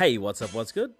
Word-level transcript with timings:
Hey, 0.00 0.16
what's 0.16 0.40
up? 0.40 0.54
What's 0.54 0.72
good? 0.72 0.94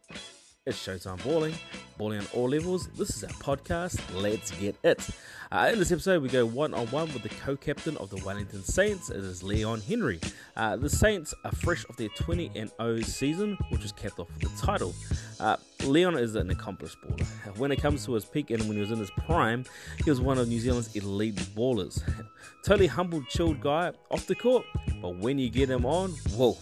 It's 0.67 0.87
Showtime 0.87 1.25
Balling, 1.25 1.55
balling 1.97 2.19
on 2.19 2.27
all 2.35 2.51
levels. 2.51 2.87
This 2.89 3.17
is 3.17 3.25
our 3.25 3.31
podcast. 3.31 3.99
Let's 4.15 4.51
get 4.51 4.77
it. 4.85 5.09
Uh, 5.51 5.71
in 5.73 5.79
this 5.79 5.91
episode, 5.91 6.23
we 6.23 6.29
go 6.29 6.45
one 6.45 6.75
on 6.75 6.87
one 6.89 7.11
with 7.15 7.23
the 7.23 7.31
co 7.31 7.57
captain 7.57 7.97
of 7.97 8.11
the 8.11 8.23
Wellington 8.27 8.63
Saints. 8.63 9.09
It 9.09 9.25
is 9.25 9.43
Leon 9.43 9.81
Henry. 9.81 10.21
Uh, 10.55 10.77
the 10.77 10.91
Saints 10.91 11.33
are 11.47 11.53
fresh 11.53 11.87
off 11.89 11.97
their 11.97 12.11
20 12.11 12.51
and 12.55 12.71
0 12.77 13.01
season, 13.01 13.57
which 13.71 13.81
was 13.81 13.93
capped 13.93 14.19
off 14.19 14.29
with 14.35 14.55
the 14.55 14.67
title. 14.67 14.95
Uh, 15.41 15.57
Leon 15.85 16.19
is 16.19 16.35
an 16.35 16.51
accomplished 16.51 16.99
baller. 17.01 17.57
When 17.57 17.73
it 17.73 17.81
comes 17.81 18.05
to 18.05 18.13
his 18.13 18.27
peak 18.27 18.51
and 18.51 18.63
when 18.65 18.75
he 18.75 18.81
was 18.81 18.91
in 18.91 18.99
his 18.99 19.11
prime, 19.13 19.65
he 20.05 20.11
was 20.11 20.21
one 20.21 20.37
of 20.37 20.47
New 20.47 20.61
Zealand's 20.61 20.95
elite 20.95 21.37
ballers. 21.57 22.03
Totally 22.67 22.87
humble, 22.87 23.23
chilled 23.31 23.63
guy 23.63 23.93
off 24.11 24.27
the 24.27 24.35
court, 24.35 24.67
but 25.01 25.17
when 25.17 25.39
you 25.39 25.49
get 25.49 25.71
him 25.71 25.87
on, 25.87 26.11
whoa, 26.37 26.59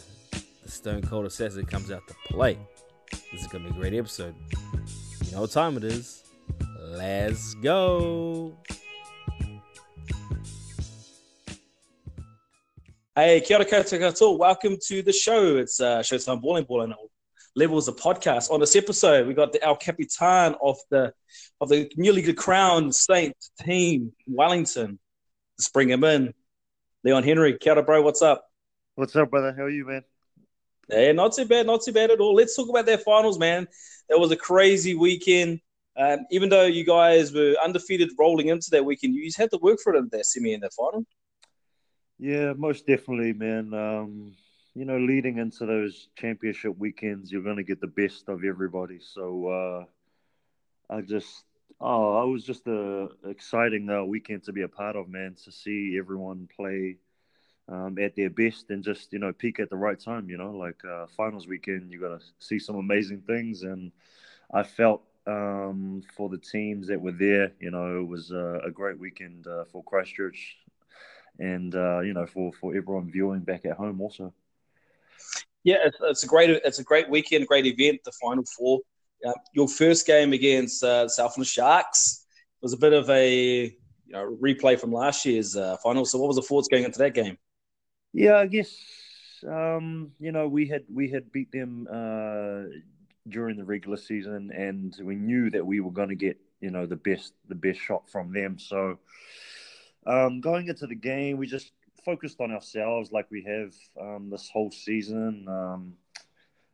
the 0.68 0.72
stone 0.72 1.00
cold 1.00 1.24
assassin 1.24 1.64
comes 1.64 1.90
out 1.90 2.06
to 2.06 2.14
play. 2.26 2.58
This 3.32 3.40
is 3.40 3.46
gonna 3.46 3.64
be 3.64 3.70
a 3.70 3.80
great 3.80 3.94
episode. 3.94 4.34
You 5.24 5.32
know 5.32 5.40
what 5.40 5.50
time 5.50 5.78
it 5.78 5.84
is. 5.84 6.24
Let's 6.78 7.54
go. 7.54 8.54
Hey, 13.16 13.40
kia 13.40 13.56
ora 13.56 13.64
koutou 13.64 13.98
katoa. 13.98 14.38
Welcome 14.38 14.76
to 14.88 15.00
the 15.00 15.12
show. 15.12 15.56
It's 15.56 15.80
uh, 15.80 16.00
Showtime 16.00 16.42
Balling 16.42 16.64
Balling 16.64 16.92
Levels 17.56 17.88
of 17.88 17.96
podcast. 17.96 18.50
On 18.50 18.60
this 18.60 18.76
episode, 18.76 19.26
we 19.26 19.32
got 19.32 19.54
the 19.54 19.64
El 19.64 19.76
Capitan 19.76 20.54
of 20.60 20.76
the 20.90 21.14
of 21.62 21.70
the 21.70 21.90
newly 21.96 22.30
crowned 22.34 22.94
Saint 22.94 23.34
team, 23.64 24.12
Wellington. 24.26 24.98
Let's 25.58 25.70
bring 25.70 25.88
him 25.88 26.04
in. 26.04 26.34
Leon 27.04 27.22
Henry. 27.22 27.56
Kia 27.56 27.72
ora, 27.72 27.82
bro. 27.82 28.02
What's 28.02 28.20
up? 28.20 28.44
What's 28.96 29.16
up, 29.16 29.30
brother? 29.30 29.54
How 29.56 29.62
are 29.62 29.70
you, 29.70 29.86
man? 29.86 30.02
Yeah, 30.88 31.12
not 31.12 31.34
too 31.34 31.44
bad, 31.44 31.66
not 31.66 31.82
too 31.82 31.92
bad 31.92 32.10
at 32.10 32.20
all. 32.20 32.34
Let's 32.34 32.56
talk 32.56 32.68
about 32.68 32.86
their 32.86 32.98
finals, 32.98 33.38
man. 33.38 33.68
That 34.08 34.18
was 34.18 34.30
a 34.30 34.36
crazy 34.36 34.94
weekend. 34.94 35.60
Um, 35.96 36.20
even 36.30 36.48
though 36.48 36.64
you 36.64 36.84
guys 36.84 37.32
were 37.32 37.56
undefeated 37.62 38.10
rolling 38.18 38.48
into 38.48 38.68
that 38.70 38.84
weekend, 38.84 39.14
you 39.14 39.30
had 39.36 39.50
to 39.50 39.58
work 39.58 39.80
for 39.82 39.94
it 39.94 39.98
in 39.98 40.08
that 40.12 40.24
semi 40.26 40.54
and 40.54 40.62
that 40.62 40.72
final. 40.72 41.04
Yeah, 42.18 42.52
most 42.56 42.86
definitely, 42.86 43.32
man. 43.32 43.74
Um, 43.74 44.36
you 44.74 44.84
know, 44.84 44.98
leading 44.98 45.38
into 45.38 45.66
those 45.66 46.08
championship 46.16 46.76
weekends, 46.78 47.30
you're 47.30 47.42
going 47.42 47.56
to 47.56 47.64
get 47.64 47.80
the 47.80 47.86
best 47.86 48.28
of 48.28 48.44
everybody. 48.44 48.98
So 49.00 49.48
uh, 50.90 50.94
I 50.94 51.00
just, 51.00 51.44
oh, 51.80 52.28
it 52.28 52.32
was 52.32 52.44
just 52.44 52.66
a 52.66 53.08
exciting 53.26 53.90
uh, 53.90 54.04
weekend 54.04 54.44
to 54.44 54.52
be 54.52 54.62
a 54.62 54.68
part 54.68 54.96
of, 54.96 55.08
man. 55.08 55.36
To 55.44 55.52
see 55.52 55.96
everyone 55.98 56.48
play 56.56 56.96
um, 57.68 57.98
at 57.98 58.16
their 58.16 58.30
best 58.30 58.70
and 58.70 58.82
just 58.82 59.12
you 59.12 59.18
know 59.18 59.32
peak 59.32 59.60
at 59.60 59.70
the 59.70 59.76
right 59.76 59.98
time. 59.98 60.28
You 60.28 60.38
know, 60.38 60.52
like 60.52 60.80
uh, 60.84 61.06
finals 61.16 61.46
weekend, 61.46 61.92
you 61.92 62.00
got 62.00 62.18
to 62.18 62.24
see 62.38 62.58
some 62.58 62.76
amazing 62.76 63.22
things, 63.26 63.62
and 63.62 63.92
I 64.52 64.62
felt 64.62 65.02
um, 65.26 66.02
for 66.16 66.28
the 66.28 66.38
teams 66.38 66.86
that 66.88 67.00
were 67.00 67.12
there, 67.12 67.52
you 67.60 67.70
know, 67.70 68.00
it 68.00 68.06
was 68.06 68.32
uh, 68.32 68.60
a 68.64 68.70
great 68.70 68.98
weekend 68.98 69.46
uh, 69.46 69.64
for 69.70 69.82
Christchurch, 69.84 70.56
and 71.38 71.74
uh, 71.74 72.00
you 72.00 72.14
know 72.14 72.26
for 72.26 72.52
for 72.52 72.74
everyone 72.74 73.10
viewing 73.10 73.40
back 73.40 73.64
at 73.66 73.76
home 73.76 74.00
also. 74.00 74.32
Yeah, 75.64 75.88
it's, 76.02 76.22
a 76.22 76.26
great 76.26 76.50
it's 76.50 76.78
a 76.78 76.84
great 76.84 77.10
weekend, 77.10 77.46
great 77.46 77.66
event. 77.66 78.00
The 78.04 78.12
final 78.12 78.44
four. 78.56 78.80
Uh, 79.26 79.32
your 79.52 79.66
first 79.66 80.06
game 80.06 80.32
against 80.32 80.78
Southland 80.78 81.46
Sharks 81.48 82.24
was 82.62 82.72
a 82.72 82.76
bit 82.76 82.92
of 82.92 83.10
a 83.10 83.64
you 84.08 84.12
know, 84.12 84.36
replay 84.42 84.78
from 84.80 84.92
last 84.92 85.26
year's 85.26 85.56
uh, 85.56 85.76
final. 85.82 86.04
So, 86.04 86.18
what 86.18 86.28
was 86.28 86.36
the 86.36 86.42
thoughts 86.42 86.68
going 86.68 86.84
into 86.84 86.98
that 86.98 87.14
game? 87.14 87.36
Yeah, 88.12 88.36
I 88.36 88.46
guess 88.46 88.74
um, 89.46 90.12
you 90.18 90.32
know 90.32 90.48
we 90.48 90.66
had 90.66 90.84
we 90.92 91.10
had 91.10 91.30
beat 91.30 91.52
them 91.52 91.86
uh, 91.90 92.64
during 93.28 93.56
the 93.56 93.64
regular 93.64 93.96
season, 93.96 94.50
and 94.52 94.96
we 95.02 95.14
knew 95.14 95.50
that 95.50 95.64
we 95.66 95.80
were 95.80 95.90
going 95.92 96.08
to 96.08 96.14
get 96.14 96.38
you 96.60 96.70
know 96.70 96.86
the 96.86 96.96
best 96.96 97.34
the 97.48 97.54
best 97.54 97.78
shot 97.80 98.08
from 98.10 98.32
them. 98.32 98.58
So 98.58 98.98
um, 100.06 100.40
going 100.40 100.68
into 100.68 100.86
the 100.86 100.94
game, 100.94 101.36
we 101.36 101.46
just 101.46 101.72
focused 102.04 102.40
on 102.40 102.50
ourselves 102.50 103.12
like 103.12 103.30
we 103.30 103.42
have 103.44 103.74
um, 104.00 104.30
this 104.30 104.48
whole 104.50 104.70
season. 104.70 105.46
Um, 105.48 105.94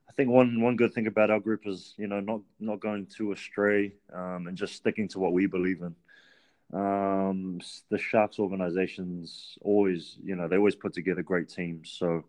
I 0.08 0.12
think 0.12 0.30
one 0.30 0.60
one 0.60 0.76
good 0.76 0.94
thing 0.94 1.08
about 1.08 1.30
our 1.30 1.40
group 1.40 1.66
is 1.66 1.94
you 1.98 2.06
know 2.06 2.20
not 2.20 2.40
not 2.60 2.80
going 2.80 3.06
too 3.06 3.32
astray 3.32 3.94
um, 4.12 4.46
and 4.46 4.56
just 4.56 4.74
sticking 4.74 5.08
to 5.08 5.18
what 5.18 5.32
we 5.32 5.46
believe 5.46 5.80
in. 5.82 5.96
Um, 6.74 7.60
the 7.88 7.98
Sharks 7.98 8.40
organizations 8.40 9.56
always, 9.62 10.18
you 10.24 10.34
know, 10.34 10.48
they 10.48 10.56
always 10.56 10.74
put 10.74 10.92
together 10.92 11.22
great 11.22 11.48
teams. 11.48 11.94
So 11.96 12.24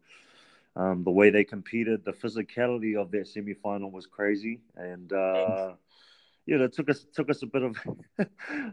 um, 0.76 1.04
the 1.04 1.12
way 1.12 1.32
they 1.32 1.44
competed, 1.44 2.06
the 2.06 2.14
physicality 2.14 2.96
of 2.96 3.12
that 3.12 3.28
semifinal 3.28 3.92
was 3.92 4.06
crazy, 4.06 4.60
and 4.76 5.12
uh, 5.12 5.74
you 6.46 6.58
know, 6.58 6.66
it 6.66 6.74
took 6.74 6.90
us 6.90 7.06
took 7.14 7.30
us 7.30 7.42
a 7.42 7.48
bit 7.48 7.64
of 7.64 7.78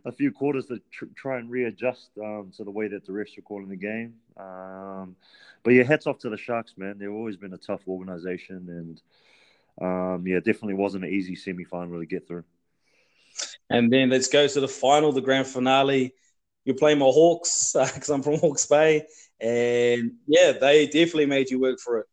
a 0.04 0.12
few 0.12 0.32
quarters 0.32 0.66
to 0.66 0.80
tr- 0.90 1.06
try 1.14 1.38
and 1.38 1.50
readjust 1.50 2.10
um, 2.20 2.52
to 2.56 2.64
the 2.64 2.70
way 2.70 2.88
that 2.88 3.06
the 3.06 3.12
refs 3.12 3.36
were 3.36 3.42
calling 3.42 3.68
the 3.68 3.76
game. 3.76 4.14
Um, 4.36 5.16
but 5.62 5.74
yeah, 5.74 5.84
hats 5.84 6.06
off 6.06 6.18
to 6.18 6.28
the 6.28 6.36
Sharks, 6.36 6.74
man. 6.76 6.98
They've 6.98 7.10
always 7.10 7.36
been 7.36 7.54
a 7.54 7.58
tough 7.58 7.86
organization, 7.88 8.66
and 8.68 9.02
um, 9.80 10.26
yeah, 10.26 10.38
definitely 10.38 10.74
wasn't 10.74 11.04
an 11.04 11.10
easy 11.10 11.36
semifinal 11.36 12.00
to 12.00 12.06
get 12.06 12.26
through. 12.26 12.44
And 13.72 13.90
then 13.90 14.10
let's 14.10 14.28
go 14.28 14.46
to 14.46 14.60
the 14.60 14.68
final, 14.68 15.12
the 15.12 15.22
grand 15.22 15.46
finale. 15.46 16.14
You're 16.64 16.76
playing 16.76 16.98
my 16.98 17.06
Hawks 17.06 17.72
because 17.72 18.10
uh, 18.10 18.14
I'm 18.14 18.22
from 18.22 18.38
Hawke's 18.38 18.66
Bay, 18.66 19.06
and 19.40 20.12
yeah, 20.26 20.52
they 20.52 20.86
definitely 20.86 21.26
made 21.26 21.50
you 21.50 21.58
work 21.58 21.80
for 21.80 21.98
it. 22.00 22.06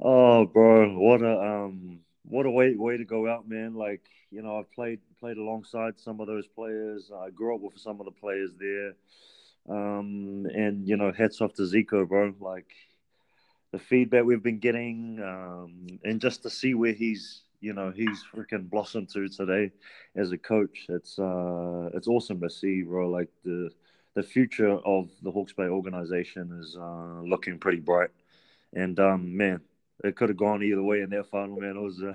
Oh, 0.00 0.44
bro, 0.44 0.98
what 0.98 1.22
a 1.22 1.40
um, 1.40 2.00
what 2.24 2.46
a 2.46 2.50
way 2.50 2.74
way 2.76 2.98
to 2.98 3.04
go 3.04 3.26
out, 3.26 3.48
man! 3.48 3.74
Like 3.74 4.02
you 4.30 4.42
know, 4.42 4.58
I've 4.58 4.70
played 4.70 5.00
played 5.18 5.38
alongside 5.38 5.98
some 5.98 6.20
of 6.20 6.26
those 6.26 6.46
players. 6.46 7.10
I 7.14 7.30
grew 7.30 7.54
up 7.54 7.62
with 7.62 7.78
some 7.78 7.98
of 7.98 8.04
the 8.04 8.12
players 8.12 8.50
there, 8.58 8.94
um, 9.68 10.46
and 10.54 10.86
you 10.86 10.96
know, 10.96 11.10
hats 11.10 11.40
off 11.40 11.54
to 11.54 11.62
Zico, 11.62 12.06
bro. 12.06 12.34
Like 12.38 12.70
the 13.72 13.78
feedback 13.78 14.24
we've 14.24 14.42
been 14.42 14.58
getting, 14.58 15.20
um, 15.22 15.86
and 16.04 16.20
just 16.20 16.42
to 16.42 16.50
see 16.50 16.74
where 16.74 16.92
he's 16.92 17.42
you 17.62 17.72
know 17.72 17.92
he's 17.94 18.22
freaking 18.34 18.68
blossomed 18.68 19.08
to 19.10 19.28
today 19.28 19.70
as 20.16 20.32
a 20.32 20.38
coach. 20.38 20.86
It's 20.88 21.18
uh 21.18 21.90
it's 21.94 22.08
awesome 22.08 22.40
to 22.40 22.50
see, 22.50 22.82
bro. 22.82 23.08
Like 23.08 23.28
the 23.44 23.70
the 24.14 24.22
future 24.22 24.68
of 24.70 25.08
the 25.22 25.30
Hawke's 25.30 25.54
Bay 25.54 25.68
organization 25.68 26.58
is 26.60 26.76
uh, 26.78 27.22
looking 27.22 27.58
pretty 27.58 27.80
bright. 27.80 28.10
And 28.74 28.98
um, 29.00 29.36
man, 29.36 29.60
it 30.04 30.16
could 30.16 30.28
have 30.28 30.36
gone 30.36 30.62
either 30.62 30.82
way 30.82 31.00
in 31.00 31.10
that 31.10 31.30
final. 31.30 31.56
Man, 31.56 31.76
it 31.76 31.80
was 31.80 32.02
uh, 32.02 32.14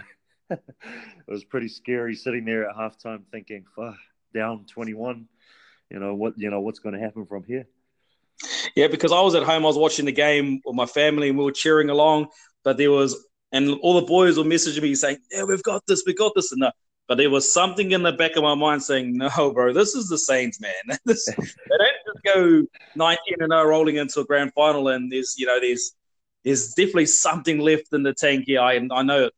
it 0.50 1.28
was 1.28 1.44
pretty 1.44 1.70
scary 1.70 2.16
sitting 2.16 2.46
there 2.46 2.70
at 2.70 2.76
halftime 2.76 3.24
thinking, 3.32 3.66
"Fuck, 3.76 3.96
down 4.34 4.66
twenty 4.66 4.94
one. 4.94 5.28
You 5.90 6.00
know 6.00 6.14
what? 6.14 6.34
You 6.38 6.50
know 6.50 6.62
what's 6.62 6.80
going 6.80 6.94
to 6.94 7.02
happen 7.02 7.26
from 7.26 7.44
here. 7.44 7.68
Yeah, 8.76 8.88
because 8.88 9.12
I 9.12 9.22
was 9.22 9.34
at 9.34 9.44
home, 9.44 9.64
I 9.64 9.68
was 9.68 9.78
watching 9.78 10.06
the 10.06 10.12
game 10.12 10.62
with 10.64 10.76
my 10.76 10.86
family, 10.86 11.30
and 11.30 11.38
we 11.38 11.46
were 11.46 11.52
cheering 11.52 11.90
along. 11.90 12.28
But 12.64 12.78
there 12.78 12.92
was 12.92 13.27
and 13.52 13.72
all 13.82 14.00
the 14.00 14.06
boys 14.06 14.38
were 14.38 14.44
messaging 14.44 14.82
me 14.82 14.96
saying, 14.96 15.18
"Yeah, 15.32 15.44
we've 15.44 15.64
got 15.64 15.86
this, 15.88 16.04
we 16.06 16.14
got 16.14 16.34
this," 16.36 16.52
and 16.52 16.62
that. 16.62 16.76
But 17.08 17.18
there 17.18 17.30
was 17.30 17.52
something 17.52 17.92
in 17.92 18.04
the 18.04 18.12
back 18.12 18.36
of 18.36 18.44
my 18.44 18.56
mind 18.56 18.84
saying, 18.84 19.18
"No, 19.18 19.52
bro, 19.54 19.74
this 19.74 19.96
is 19.96 20.10
the 20.10 20.18
Saints, 20.18 20.60
man. 20.60 20.98
this, 21.06 21.26
they 21.26 21.34
don't 21.36 22.04
just 22.06 22.36
go 22.36 22.64
19 22.96 23.18
and 23.40 23.52
0 23.52 23.64
rolling 23.64 23.96
into 23.96 24.20
a 24.20 24.26
grand 24.26 24.54
final, 24.54 24.90
and 24.90 25.12
there's 25.12 25.36
you 25.38 25.46
know 25.46 25.60
there's 25.60 25.94
there's 26.44 26.74
definitely 26.74 27.06
something 27.06 27.60
left 27.60 27.94
in 27.94 28.04
the 28.04 28.14
tank 28.14 28.46
here. 28.48 28.62
I 28.62 28.86
I 28.92 29.04
know 29.04 29.26
it." 29.26 29.34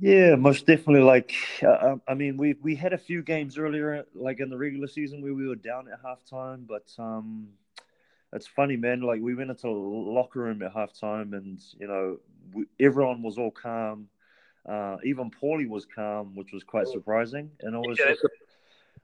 Yeah, 0.00 0.34
most 0.34 0.66
definitely. 0.66 1.02
Like, 1.02 1.32
uh, 1.62 1.96
I 2.08 2.14
mean, 2.14 2.36
we 2.36 2.54
we 2.60 2.74
had 2.74 2.92
a 2.92 2.98
few 2.98 3.22
games 3.22 3.56
earlier, 3.56 4.04
like 4.14 4.40
in 4.40 4.50
the 4.50 4.58
regular 4.58 4.88
season, 4.88 5.22
where 5.22 5.34
we 5.34 5.46
were 5.46 5.54
down 5.54 5.86
at 5.88 6.02
halftime, 6.02 6.66
but 6.66 6.90
um, 6.98 7.48
it's 8.32 8.46
funny, 8.46 8.76
man. 8.76 9.00
Like 9.00 9.20
we 9.20 9.34
went 9.34 9.50
into 9.50 9.62
the 9.62 9.68
locker 9.68 10.40
room 10.40 10.62
at 10.62 10.74
halftime, 10.74 11.32
and 11.32 11.60
you 11.78 11.86
know, 11.86 12.18
we, 12.52 12.64
everyone 12.80 13.22
was 13.22 13.38
all 13.38 13.50
calm. 13.50 14.08
Uh, 14.68 14.96
even 15.04 15.30
Paulie 15.30 15.68
was 15.68 15.86
calm, 15.86 16.34
which 16.34 16.52
was 16.52 16.64
quite 16.64 16.88
surprising. 16.88 17.50
And 17.60 17.74
it 17.74 17.88
was 17.88 17.98
just, 17.98 18.26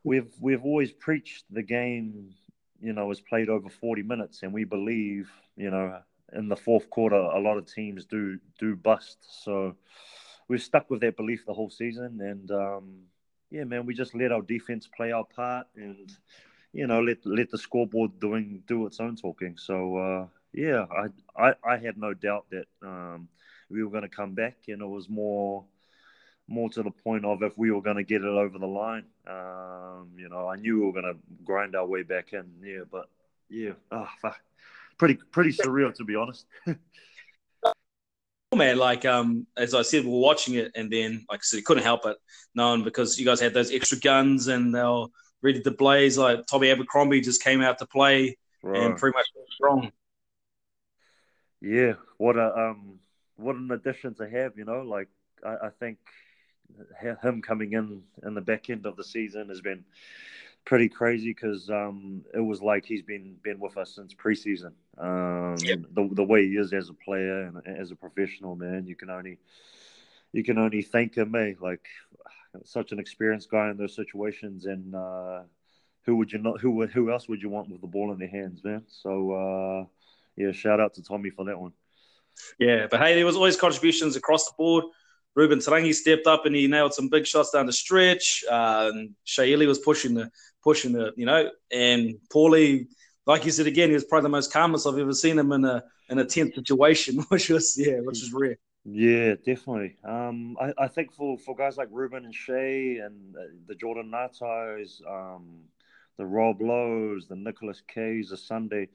we've 0.02 0.32
we've 0.40 0.64
always 0.64 0.92
preached 0.92 1.44
the 1.50 1.62
game, 1.62 2.30
you 2.80 2.92
know, 2.92 3.10
is 3.10 3.20
played 3.20 3.48
over 3.48 3.68
forty 3.68 4.02
minutes, 4.02 4.42
and 4.42 4.52
we 4.52 4.64
believe, 4.64 5.30
you 5.56 5.70
know, 5.70 6.00
in 6.32 6.48
the 6.48 6.56
fourth 6.56 6.90
quarter, 6.90 7.16
a 7.16 7.40
lot 7.40 7.58
of 7.58 7.72
teams 7.72 8.06
do 8.06 8.38
do 8.58 8.74
bust. 8.74 9.18
So 9.44 9.76
we've 10.48 10.62
stuck 10.62 10.90
with 10.90 11.00
that 11.02 11.16
belief 11.16 11.46
the 11.46 11.54
whole 11.54 11.70
season, 11.70 12.20
and 12.20 12.50
um, 12.50 12.94
yeah, 13.50 13.64
man, 13.64 13.86
we 13.86 13.94
just 13.94 14.14
let 14.14 14.32
our 14.32 14.42
defense 14.42 14.88
play 14.96 15.12
our 15.12 15.24
part 15.24 15.66
and 15.76 16.10
you 16.72 16.86
know, 16.86 17.00
let 17.00 17.24
let 17.24 17.50
the 17.50 17.58
scoreboard 17.58 18.18
doing 18.20 18.62
do 18.66 18.86
its 18.86 19.00
own 19.00 19.16
talking. 19.16 19.56
So 19.56 19.96
uh, 19.96 20.26
yeah, 20.52 20.86
I, 20.90 21.48
I, 21.48 21.54
I 21.64 21.76
had 21.76 21.96
no 21.96 22.14
doubt 22.14 22.46
that 22.50 22.66
um, 22.82 23.28
we 23.70 23.82
were 23.82 23.90
going 23.90 24.02
to 24.02 24.08
come 24.08 24.34
back, 24.34 24.56
and 24.68 24.80
it 24.80 24.86
was 24.86 25.08
more 25.08 25.64
more 26.48 26.68
to 26.70 26.82
the 26.82 26.90
point 26.90 27.24
of 27.24 27.42
if 27.42 27.56
we 27.56 27.70
were 27.70 27.80
going 27.80 27.96
to 27.96 28.02
get 28.02 28.22
it 28.22 28.26
over 28.26 28.58
the 28.58 28.66
line. 28.66 29.04
Um, 29.26 30.10
you 30.16 30.28
know, 30.28 30.48
I 30.48 30.56
knew 30.56 30.80
we 30.80 30.86
were 30.86 30.92
going 30.92 31.14
to 31.14 31.20
grind 31.44 31.76
our 31.76 31.86
way 31.86 32.02
back 32.02 32.32
in. 32.32 32.44
Yeah, 32.62 32.82
but 32.90 33.08
yeah, 33.48 33.72
oh, 33.90 34.08
fuck. 34.20 34.40
pretty 34.98 35.14
pretty 35.30 35.52
surreal 35.52 35.94
to 35.94 36.04
be 36.04 36.16
honest. 36.16 36.46
man. 38.54 38.76
Like 38.76 39.04
um, 39.04 39.46
as 39.56 39.74
I 39.74 39.82
said, 39.82 40.04
we 40.04 40.10
were 40.10 40.18
watching 40.18 40.54
it, 40.54 40.72
and 40.74 40.90
then 40.90 41.24
like 41.30 41.40
I 41.40 41.42
said, 41.42 41.64
couldn't 41.64 41.82
help 41.84 42.06
it, 42.06 42.16
knowing 42.54 42.84
because 42.84 43.18
you 43.18 43.24
guys 43.24 43.40
had 43.40 43.54
those 43.54 43.72
extra 43.72 43.98
guns 43.98 44.48
and 44.48 44.74
they 44.74 44.82
were 44.82 45.06
ready 45.42 45.60
to 45.60 45.70
blaze. 45.70 46.16
Like 46.16 46.46
Tommy 46.46 46.70
Abercrombie 46.70 47.20
just 47.20 47.42
came 47.42 47.60
out 47.60 47.78
to 47.78 47.86
play 47.86 48.36
right. 48.62 48.82
and 48.82 48.96
pretty 48.96 49.16
much 49.16 49.26
strong. 49.54 49.92
Yeah, 51.60 51.94
what 52.16 52.36
a 52.36 52.56
um, 52.56 52.98
what 53.36 53.56
an 53.56 53.70
addition 53.70 54.14
to 54.14 54.28
have. 54.28 54.56
You 54.56 54.64
know, 54.64 54.82
like 54.82 55.08
I, 55.44 55.66
I 55.66 55.70
think 55.78 55.98
him 57.22 57.42
coming 57.42 57.72
in 57.72 58.02
in 58.24 58.34
the 58.34 58.40
back 58.40 58.70
end 58.70 58.86
of 58.86 58.96
the 58.96 59.04
season 59.04 59.48
has 59.48 59.60
been 59.60 59.84
pretty 60.64 60.88
crazy 60.88 61.30
because 61.30 61.68
um, 61.70 62.24
it 62.34 62.40
was 62.40 62.62
like 62.62 62.84
he's 62.84 63.02
been 63.02 63.36
been 63.42 63.60
with 63.60 63.76
us 63.76 63.94
since 63.94 64.14
preseason. 64.14 64.72
Um, 64.98 65.56
yep. 65.60 65.80
the 65.92 66.08
the 66.12 66.24
way 66.24 66.46
he 66.46 66.56
is 66.56 66.72
as 66.72 66.88
a 66.88 66.94
player 66.94 67.42
and 67.42 67.62
as 67.66 67.90
a 67.90 67.96
professional 67.96 68.56
man, 68.56 68.86
you 68.86 68.96
can 68.96 69.10
only 69.10 69.38
you 70.32 70.42
can 70.42 70.58
only 70.58 70.82
thank 70.82 71.16
him, 71.16 71.34
eh? 71.34 71.54
Like 71.60 71.86
such 72.64 72.92
an 72.92 72.98
experienced 72.98 73.50
guy 73.50 73.70
in 73.70 73.76
those 73.76 73.94
situations, 73.96 74.66
and 74.66 74.94
uh, 74.94 75.42
who 76.04 76.16
would 76.16 76.32
you 76.32 76.38
not 76.38 76.60
who 76.60 76.86
who 76.86 77.10
else 77.10 77.28
would 77.28 77.42
you 77.42 77.48
want 77.48 77.70
with 77.70 77.80
the 77.80 77.86
ball 77.86 78.12
in 78.12 78.18
their 78.18 78.28
hands, 78.28 78.62
man? 78.64 78.82
So 78.88 79.32
uh, 79.32 79.84
yeah, 80.36 80.52
shout 80.52 80.80
out 80.80 80.94
to 80.94 81.02
Tommy 81.02 81.30
for 81.30 81.44
that 81.46 81.58
one. 81.58 81.72
Yeah, 82.58 82.86
but 82.90 83.00
hey, 83.00 83.14
there 83.14 83.26
was 83.26 83.36
always 83.36 83.56
contributions 83.56 84.16
across 84.16 84.46
the 84.46 84.54
board. 84.56 84.84
Reuben 85.34 85.60
Te 85.60 85.70
Rangi 85.70 85.94
stepped 85.94 86.26
up 86.26 86.44
and 86.44 86.54
he 86.54 86.66
nailed 86.66 86.92
some 86.92 87.08
big 87.08 87.26
shots 87.26 87.50
down 87.50 87.66
the 87.66 87.72
stretch. 87.72 88.44
Uh, 88.50 88.90
was 89.38 89.78
pushing 89.78 90.14
the 90.14 90.30
pushing 90.62 90.92
the 90.92 91.12
you 91.16 91.26
know, 91.26 91.50
and 91.70 92.14
Paulie, 92.32 92.86
like 93.26 93.44
you 93.44 93.50
said 93.50 93.66
again, 93.66 93.88
he 93.88 93.94
was 93.94 94.04
probably 94.04 94.24
the 94.24 94.30
most 94.30 94.52
calmest 94.52 94.86
I've 94.86 94.98
ever 94.98 95.14
seen 95.14 95.38
him 95.38 95.52
in 95.52 95.64
a 95.64 95.82
in 96.08 96.18
a 96.18 96.24
tense 96.24 96.54
situation, 96.54 97.18
which 97.28 97.48
was 97.48 97.76
yeah, 97.78 98.00
which 98.00 98.22
is 98.22 98.32
rare. 98.32 98.58
Yeah, 98.84 99.34
definitely. 99.36 99.96
Um, 100.04 100.56
I, 100.60 100.72
I 100.76 100.88
think 100.88 101.12
for, 101.12 101.38
for 101.38 101.54
guys 101.54 101.76
like 101.76 101.88
Reuben 101.92 102.24
and 102.24 102.34
Shay 102.34 102.96
and 102.98 103.36
uh, 103.36 103.42
the 103.68 103.76
Jordan 103.76 104.10
Natos, 104.12 105.00
um, 105.08 105.60
the 106.16 106.26
Rob 106.26 106.60
Loe's, 106.60 107.28
the 107.28 107.36
Nicholas 107.36 107.82
Kays, 107.86 108.30
the 108.30 108.36
Sunday, 108.36 108.88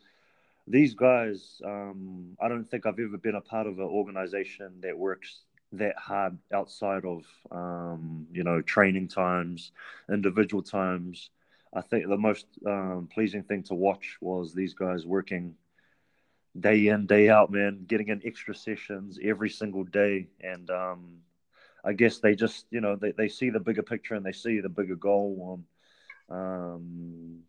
these 0.67 0.93
guys, 0.95 1.61
um, 1.65 2.37
I 2.41 2.49
don't 2.49 2.65
think 2.65 2.85
I've 2.85 2.99
ever 2.99 3.17
been 3.17 3.35
a 3.35 3.41
part 3.41 3.67
of 3.67 3.79
an 3.79 3.85
organization 3.85 4.81
that 4.81 4.97
works 4.97 5.43
that 5.73 5.97
hard 5.97 6.37
outside 6.53 7.05
of 7.05 7.23
um, 7.51 8.27
you 8.31 8.43
know 8.43 8.61
training 8.61 9.07
times, 9.09 9.71
individual 10.11 10.63
times. 10.63 11.31
I 11.73 11.81
think 11.81 12.07
the 12.07 12.17
most 12.17 12.47
um, 12.65 13.09
pleasing 13.13 13.43
thing 13.43 13.63
to 13.63 13.75
watch 13.75 14.17
was 14.21 14.53
these 14.53 14.73
guys 14.73 15.05
working 15.05 15.55
day 16.59 16.87
in 16.87 17.05
day 17.05 17.29
out, 17.29 17.51
man, 17.51 17.85
getting 17.87 18.09
in 18.09 18.21
extra 18.25 18.55
sessions 18.55 19.19
every 19.23 19.49
single 19.49 19.83
day, 19.83 20.27
and 20.41 20.69
um, 20.69 21.17
I 21.83 21.93
guess 21.93 22.19
they 22.19 22.35
just 22.35 22.65
you 22.71 22.81
know 22.81 22.95
they, 22.95 23.11
they 23.11 23.27
see 23.27 23.49
the 23.49 23.59
bigger 23.59 23.83
picture 23.83 24.15
and 24.15 24.25
they 24.25 24.31
see 24.31 24.59
the 24.59 24.69
bigger 24.69 24.95
goal 24.95 25.63
on 26.29 26.37
um, 26.37 27.39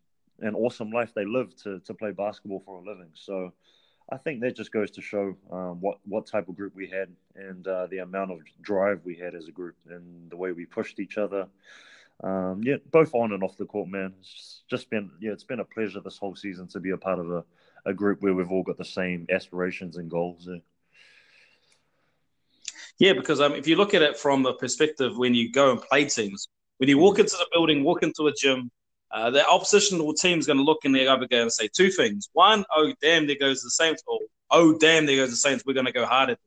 an 0.41 0.55
awesome 0.55 0.91
life 0.91 1.13
they 1.15 1.25
live 1.25 1.55
to 1.63 1.81
to 1.81 1.95
play 1.95 2.13
basketball 2.13 2.63
for 2.65 2.79
a 2.79 2.85
living. 2.85 3.11
So 3.15 3.53
I 4.11 4.17
think 4.17 4.41
that 4.41 4.57
just 4.57 4.73
goes 4.73 4.91
to 4.93 5.03
show 5.03 5.37
um, 5.51 5.81
what 5.81 5.99
what 6.05 6.27
type 6.27 6.49
of 6.49 6.57
group 6.57 6.75
we 6.75 6.89
had 6.89 7.09
and 7.35 7.67
uh, 7.67 7.87
the 7.89 7.99
amount 7.99 8.33
of 8.33 8.41
drive 8.63 9.01
we 9.05 9.17
had 9.17 9.35
as 9.35 9.49
a 9.49 9.53
group 9.53 9.77
and 9.89 10.31
the 10.31 10.37
way 10.37 10.53
we 10.53 10.65
pushed 10.65 11.01
each 11.01 11.19
other. 11.19 11.47
Um, 12.25 12.63
yeah, 12.65 12.77
both 12.91 13.15
on 13.15 13.33
and 13.33 13.45
off 13.45 13.57
the 13.57 13.65
court, 13.65 13.89
man. 13.89 14.15
It's 14.21 14.63
just 14.69 14.91
been 14.91 15.11
yeah, 15.21 15.33
it's 15.33 15.45
been 15.45 15.61
a 15.61 15.65
pleasure 15.65 16.01
this 16.01 16.19
whole 16.19 16.35
season 16.35 16.67
to 16.69 16.81
be 16.81 16.91
a 16.91 16.97
part 16.97 17.19
of 17.19 17.31
a, 17.31 17.45
a 17.89 17.95
group 17.95 18.23
where 18.23 18.35
we've 18.35 18.53
all 18.53 18.63
got 18.63 18.77
the 18.77 18.85
same 18.85 19.27
aspirations 19.31 19.97
and 19.97 20.11
goals. 20.11 20.47
Yeah. 20.49 20.59
Yeah, 22.99 23.13
because 23.13 23.41
um, 23.41 23.53
if 23.55 23.69
you 23.69 23.77
look 23.77 23.95
at 23.95 24.03
it 24.03 24.19
from 24.19 24.43
the 24.43 24.55
perspective 24.55 25.17
when 25.17 25.33
you 25.33 25.53
go 25.53 25.71
and 25.71 25.81
play 25.81 26.05
teams, 26.05 26.49
when 26.79 26.89
you 26.89 26.99
walk 26.99 27.17
mm. 27.17 27.21
into 27.21 27.37
the 27.37 27.47
building, 27.53 27.85
walk 27.85 28.03
into 28.03 28.27
a 28.27 28.33
gym, 28.33 28.71
uh, 29.13 29.31
the 29.31 29.47
oppositional 29.47 30.13
team 30.13 30.39
is 30.39 30.47
going 30.47 30.59
to 30.59 30.65
look 30.65 30.85
in 30.85 30.93
their 30.93 31.09
other 31.09 31.27
game 31.27 31.43
and 31.43 31.53
say 31.53 31.69
two 31.73 31.91
things. 31.91 32.29
One, 32.33 32.65
oh 32.75 32.93
damn, 33.01 33.27
there 33.27 33.39
goes 33.39 33.63
the 33.63 33.71
Saints. 33.71 34.03
Or 34.07 34.19
oh 34.51 34.77
damn, 34.77 35.07
there 35.07 35.17
goes 35.17 35.31
the 35.31 35.37
Saints. 35.37 35.65
We're 35.65 35.75
going 35.75 35.87
to 35.87 35.93
go 35.93 36.05
hard 36.05 36.31
at 36.31 36.39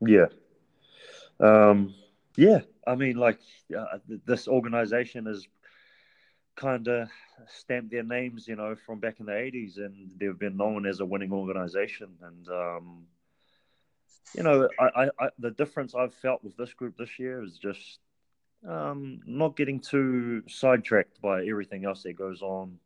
them. 0.00 0.08
Yeah, 0.08 1.46
um, 1.46 1.94
yeah. 2.36 2.60
I 2.86 2.94
mean, 2.94 3.16
like 3.16 3.38
uh, 3.78 3.98
this 4.24 4.48
organization 4.48 5.26
has 5.26 5.46
kind 6.60 6.86
of 6.88 7.08
stamped 7.48 7.90
their 7.90 8.02
names, 8.02 8.46
you 8.46 8.54
know, 8.54 8.76
from 8.86 9.00
back 9.00 9.18
in 9.18 9.26
the 9.26 9.32
'80s, 9.32 9.78
and 9.78 10.10
they've 10.18 10.38
been 10.38 10.56
known 10.56 10.86
as 10.86 11.00
a 11.00 11.04
winning 11.04 11.32
organization. 11.32 12.08
And 12.22 12.48
um, 12.48 13.06
you 14.34 14.42
know, 14.42 14.68
I, 14.78 14.84
I, 14.84 15.04
I, 15.18 15.28
the 15.38 15.50
difference 15.50 15.94
I've 15.94 16.14
felt 16.14 16.44
with 16.44 16.56
this 16.56 16.74
group 16.74 16.96
this 16.96 17.18
year 17.18 17.42
is 17.42 17.58
just 17.58 17.98
um, 18.68 19.20
not 19.26 19.56
getting 19.56 19.80
too 19.80 20.42
sidetracked 20.48 21.20
by 21.22 21.46
everything 21.46 21.86
else 21.86 22.02
that 22.02 22.12
goes 22.12 22.42
on 22.42 22.78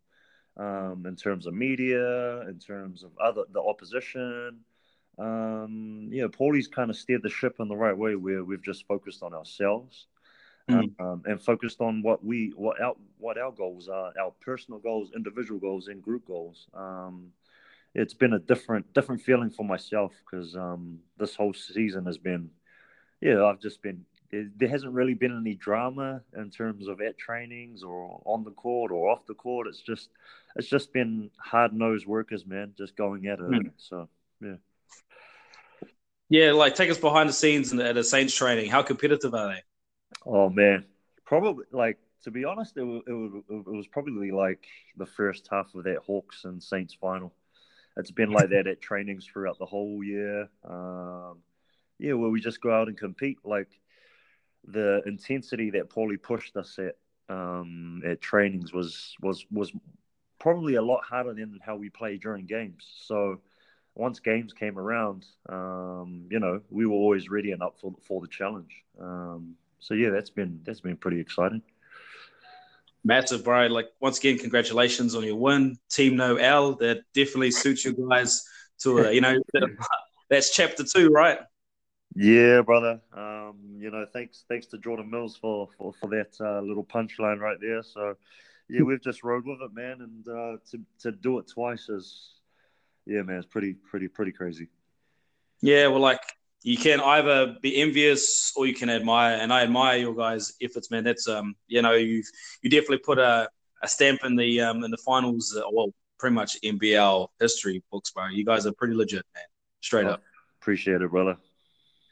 um, 0.57 1.05
in 1.07 1.17
terms 1.17 1.47
of 1.47 1.55
media, 1.55 2.43
in 2.49 2.59
terms 2.59 3.03
of 3.03 3.11
other 3.19 3.43
the 3.53 3.61
opposition. 3.61 4.61
Um, 5.19 6.09
yeah, 6.11 6.27
Paulie's 6.31 6.69
kind 6.69 6.91
of 6.91 6.97
steered 6.97 7.23
the 7.23 7.29
ship 7.29 7.57
in 7.59 7.69
the 7.69 7.77
right 7.77 7.97
way, 7.97 8.15
where 8.15 8.45
we've 8.45 8.63
just 8.63 8.87
focused 8.87 9.23
on 9.23 9.35
ourselves 9.35 10.07
mm. 10.71 11.01
um, 11.01 11.23
and 11.27 11.41
focused 11.41 11.81
on 11.81 12.03
what 12.03 12.25
we 12.25 12.53
what 12.57 12.81
our 12.81 12.95
what 13.19 13.39
our 13.39 13.53
goals 13.53 13.89
are, 13.89 14.13
our 14.21 14.33
personal 14.41 14.81
goals, 14.81 15.11
individual 15.15 15.61
goals, 15.61 15.89
and 15.89 16.03
group 16.03 16.27
goals. 16.27 16.67
Um, 16.75 17.33
it's 17.95 18.15
been 18.15 18.33
a 18.33 18.39
different 18.39 18.93
different 18.93 19.23
feeling 19.23 19.51
for 19.51 19.65
myself 19.65 20.13
because 20.25 20.57
um, 20.57 20.99
this 21.19 21.35
whole 21.35 21.55
season 21.55 22.07
has 22.07 22.19
been, 22.19 22.51
yeah, 23.21 23.45
I've 23.45 23.61
just 23.61 23.83
been 23.83 24.05
there 24.57 24.69
hasn't 24.69 24.93
really 24.93 25.15
been 25.15 25.37
any 25.37 25.55
drama 25.55 26.21
in 26.37 26.51
terms 26.51 26.89
of 26.89 27.01
at 27.01 27.17
trainings 27.19 27.83
or 27.83 28.21
on 28.25 28.45
the 28.45 28.51
court 28.51 28.91
or 28.91 29.11
off 29.11 29.27
the 29.27 29.35
court. 29.35 29.67
It's 29.67 29.81
just 29.81 30.09
it's 30.57 30.69
just 30.69 30.93
been 30.93 31.31
hard 31.39 31.73
nosed 31.73 32.07
workers, 32.07 32.47
man, 32.47 32.75
just 32.77 32.97
going 32.97 33.27
at 33.27 33.39
it. 33.39 33.45
Mm. 33.45 33.71
So 33.77 34.09
yeah. 34.41 34.57
Yeah, 36.31 36.53
like 36.53 36.75
take 36.75 36.91
us 36.91 36.99
behind 36.99 37.29
the 37.29 37.33
scenes 37.35 37.73
at 37.73 37.97
a 37.97 38.03
Saints 38.03 38.35
training. 38.35 38.71
How 38.71 38.83
competitive 38.83 39.35
are 39.35 39.55
they? 39.55 39.63
Oh 40.27 40.49
man, 40.49 40.85
probably 41.25 41.65
like 41.73 41.99
to 42.23 42.31
be 42.31 42.45
honest, 42.45 42.77
it 42.77 42.83
was, 42.85 43.03
it 43.07 43.45
it 43.51 43.67
was 43.67 43.87
probably 43.87 44.31
like 44.31 44.67
the 44.97 45.07
first 45.07 45.49
half 45.51 45.75
of 45.75 45.85
that 45.85 45.99
Hawks 45.99 46.45
and 46.45 46.63
Saints 46.63 46.95
final. 46.95 47.35
It's 47.97 48.11
been 48.11 48.31
like 48.31 48.51
that 48.51 48.67
at 48.67 48.81
trainings 48.81 49.27
throughout 49.27 49.59
the 49.59 49.67
whole 49.67 50.03
year. 50.03 50.49
Um, 50.69 51.39
yeah, 51.99 52.15
where 52.15 52.31
we 52.31 52.41
just 52.41 52.61
go 52.61 52.73
out 52.75 52.89
and 52.89 52.99
compete. 52.99 53.39
Like 53.45 53.69
the 54.67 55.03
intensity 55.07 55.71
that 55.71 55.91
Paulie 55.91 56.21
pushed 56.21 56.57
us 56.57 56.79
at 56.79 56.97
um, 57.29 58.03
at 58.05 58.21
trainings 58.21 58.73
was 58.73 59.15
was 59.21 59.45
was 59.51 59.73
probably 60.39 60.75
a 60.75 60.83
lot 60.83 61.05
harder 61.05 61.35
than 61.35 61.61
how 61.65 61.77
we 61.77 61.91
play 61.91 62.17
during 62.17 62.47
games. 62.47 62.87
So 63.07 63.41
once 63.95 64.19
games 64.19 64.53
came 64.53 64.79
around, 64.79 65.25
um, 65.49 66.27
you 66.31 66.41
know, 66.41 66.61
we 66.71 66.85
were 66.87 66.95
always 66.95 67.29
ready 67.29 67.53
and 67.53 67.63
up 67.63 67.79
for 67.81 67.95
for 68.07 68.21
the 68.21 68.29
challenge. 68.29 68.83
Um, 69.01 69.57
so 69.85 69.93
yeah, 69.93 70.09
that's 70.09 70.31
been 70.31 70.61
that's 70.65 70.81
been 70.81 70.97
pretty 70.97 71.21
exciting. 71.21 71.61
Massive, 73.05 73.45
bro. 73.45 73.67
Like 73.67 73.91
once 74.01 74.19
again, 74.19 74.39
congratulations 74.39 75.15
on 75.15 75.25
your 75.25 75.37
win, 75.37 75.77
Team 75.91 76.17
No 76.17 76.37
L. 76.37 76.75
That 76.77 77.03
definitely 77.13 77.51
suits 77.51 77.85
you 77.85 77.93
guys 78.09 78.49
to 78.79 79.09
uh, 79.09 79.11
you 79.11 79.21
know 79.21 79.37
that's 80.31 80.57
chapter 80.57 80.85
two, 80.85 81.11
right? 81.11 81.39
Yeah, 82.15 82.63
brother. 82.63 82.99
Um, 83.13 83.59
you 83.77 83.91
know, 83.91 84.07
thanks 84.11 84.47
thanks 84.49 84.65
to 84.69 84.79
Jordan 84.79 85.11
Mills 85.11 85.37
for 85.37 85.69
for, 85.77 85.93
for 85.93 86.09
that 86.09 86.35
uh, 86.41 86.63
little 86.63 86.85
punchline 86.85 87.41
right 87.41 87.59
there. 87.61 87.83
So, 87.83 88.15
yeah, 88.71 88.85
we've 88.85 89.03
just 89.03 89.23
rode 89.23 89.45
with 89.45 89.61
it, 89.61 89.75
man, 89.75 90.01
and 90.01 90.27
uh, 90.27 90.57
to 90.71 90.81
to 91.01 91.13
do 91.13 91.41
it 91.41 91.47
twice 91.47 91.91
is, 91.91 92.41
yeah, 93.05 93.21
man, 93.21 93.37
it's 93.37 93.47
pretty 93.47 93.75
pretty 93.75 94.09
pretty 94.09 94.33
crazy. 94.33 94.69
Yeah, 95.61 95.89
well, 95.89 96.01
like 96.01 96.23
you 96.65 96.79
can 96.79 96.99
either 96.99 97.57
be 97.61 97.77
envious 97.77 98.53
or 98.57 98.67
you 98.67 98.73
can 98.73 98.89
admire, 98.89 99.37
and 99.37 99.53
I 99.53 99.63
admire 99.63 99.99
your 99.99 100.15
guys' 100.15 100.55
efforts, 100.63 100.91
man. 100.91 101.05
That's 101.05 101.29
um, 101.29 101.55
you 101.69 101.83
know, 101.83 101.93
you've 101.93 102.27
you 102.63 102.71
definitely 102.71 102.99
put 102.99 103.19
a, 103.19 103.49
a 103.83 103.89
stamp 103.89 104.25
in 104.25 104.35
the 104.35 104.63
um 104.63 104.83
in 104.83 104.91
the 104.91 104.97
finals. 104.97 105.55
Uh, 105.55 105.69
well, 105.71 105.93
pretty 106.19 106.35
much 106.35 106.57
NBL 106.63 107.29
history 107.39 107.85
books, 107.93 108.11
bro. 108.13 108.29
You 108.29 108.47
guys 108.47 108.65
are 108.67 108.73
pretty 108.73 108.95
legit, 108.95 109.27
man. 109.35 109.45
Straight 109.83 110.07
oh, 110.07 110.13
up. 110.13 110.23
Appreciate 110.63 111.03
it, 111.03 111.11
brother. 111.11 111.37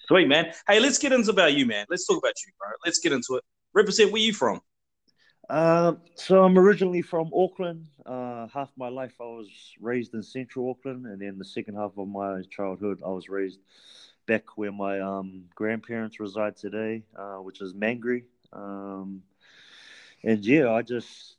Sweet, 0.06 0.28
man. 0.28 0.52
Hey, 0.68 0.80
let's 0.80 0.98
get 0.98 1.12
into 1.12 1.30
about 1.30 1.54
you, 1.54 1.64
man. 1.64 1.86
Let's 1.88 2.06
talk 2.06 2.18
about 2.18 2.34
you, 2.46 2.52
bro. 2.58 2.68
Let's 2.84 2.98
get 2.98 3.12
into 3.12 3.36
it. 3.36 3.44
Represent 3.72 4.12
where 4.12 4.20
you 4.20 4.34
from? 4.34 4.60
Uh, 5.48 5.94
so 6.14 6.44
I'm 6.44 6.58
originally 6.58 7.00
from 7.00 7.30
Auckland. 7.34 7.86
Uh, 8.04 8.48
half 8.52 8.70
my 8.76 8.90
life 8.90 9.14
I 9.18 9.24
was 9.24 9.48
raised 9.80 10.12
in 10.12 10.22
Central 10.22 10.68
Auckland, 10.68 11.06
and 11.06 11.22
then 11.22 11.38
the 11.38 11.44
second 11.44 11.76
half 11.76 11.92
of 11.96 12.06
my 12.06 12.42
childhood 12.50 13.00
I 13.02 13.08
was 13.08 13.30
raised 13.30 13.58
back 14.26 14.56
where 14.56 14.72
my 14.72 15.00
um, 15.00 15.44
grandparents 15.54 16.20
reside 16.20 16.56
today, 16.56 17.02
uh, 17.16 17.36
which 17.36 17.60
is 17.60 17.74
Mangere. 17.74 18.24
Um, 18.52 19.22
and 20.24 20.44
yeah, 20.44 20.70
I 20.72 20.82
just 20.82 21.36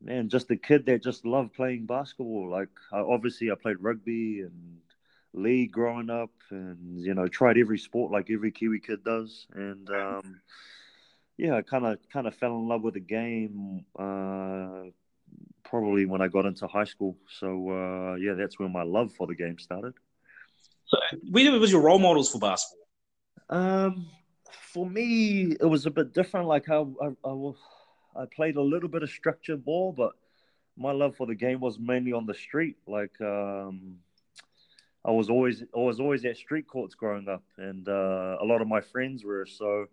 man, 0.00 0.28
just 0.28 0.50
a 0.50 0.56
kid 0.56 0.86
that 0.86 1.02
just 1.02 1.24
loved 1.24 1.54
playing 1.54 1.86
basketball. 1.86 2.48
Like, 2.50 2.68
I, 2.92 2.98
obviously, 2.98 3.50
I 3.50 3.54
played 3.54 3.78
rugby 3.80 4.40
and 4.40 4.78
league 5.32 5.72
growing 5.72 6.10
up, 6.10 6.30
and 6.50 7.00
you 7.00 7.14
know, 7.14 7.28
tried 7.28 7.58
every 7.58 7.78
sport 7.78 8.12
like 8.12 8.30
every 8.30 8.52
Kiwi 8.52 8.80
kid 8.80 9.04
does, 9.04 9.46
and 9.54 9.88
um, 9.90 10.40
yeah, 11.36 11.56
I 11.56 11.62
kind 11.62 11.86
of 11.86 11.98
kind 12.12 12.26
of 12.26 12.34
fell 12.34 12.56
in 12.56 12.68
love 12.68 12.82
with 12.82 12.94
the 12.94 13.00
game. 13.00 13.84
Uh, 13.98 14.90
probably 15.64 16.06
when 16.06 16.22
I 16.22 16.28
got 16.28 16.46
into 16.46 16.66
high 16.66 16.84
school. 16.84 17.16
So 17.40 17.70
uh, 17.70 18.14
yeah, 18.16 18.34
that's 18.34 18.58
when 18.58 18.72
my 18.72 18.82
love 18.82 19.12
for 19.12 19.26
the 19.26 19.34
game 19.34 19.58
started. 19.58 19.94
So, 20.86 20.98
where 21.30 21.58
was 21.58 21.72
your 21.72 21.80
role 21.80 21.98
models 21.98 22.30
for 22.30 22.38
basketball? 22.38 22.86
Um, 23.48 24.06
for 24.72 24.88
me, 24.88 25.56
it 25.60 25.64
was 25.64 25.86
a 25.86 25.90
bit 25.90 26.12
different. 26.12 26.46
Like 26.46 26.68
I, 26.68 26.76
I, 26.76 27.28
I, 27.28 27.52
I 28.22 28.24
played 28.34 28.56
a 28.56 28.62
little 28.62 28.88
bit 28.88 29.02
of 29.02 29.10
structured 29.10 29.64
ball, 29.64 29.92
but 29.92 30.12
my 30.76 30.92
love 30.92 31.16
for 31.16 31.26
the 31.26 31.34
game 31.34 31.60
was 31.60 31.78
mainly 31.78 32.12
on 32.12 32.26
the 32.26 32.34
street. 32.34 32.76
Like 32.86 33.20
um, 33.20 33.96
I 35.04 35.10
was 35.10 35.30
always, 35.30 35.62
I 35.74 35.78
was 35.78 36.00
always 36.00 36.24
at 36.24 36.36
street 36.36 36.66
courts 36.68 36.94
growing 36.94 37.28
up, 37.28 37.44
and 37.56 37.88
uh, 37.88 38.36
a 38.40 38.44
lot 38.44 38.60
of 38.60 38.68
my 38.68 38.80
friends 38.80 39.24
were. 39.24 39.46
So 39.46 39.86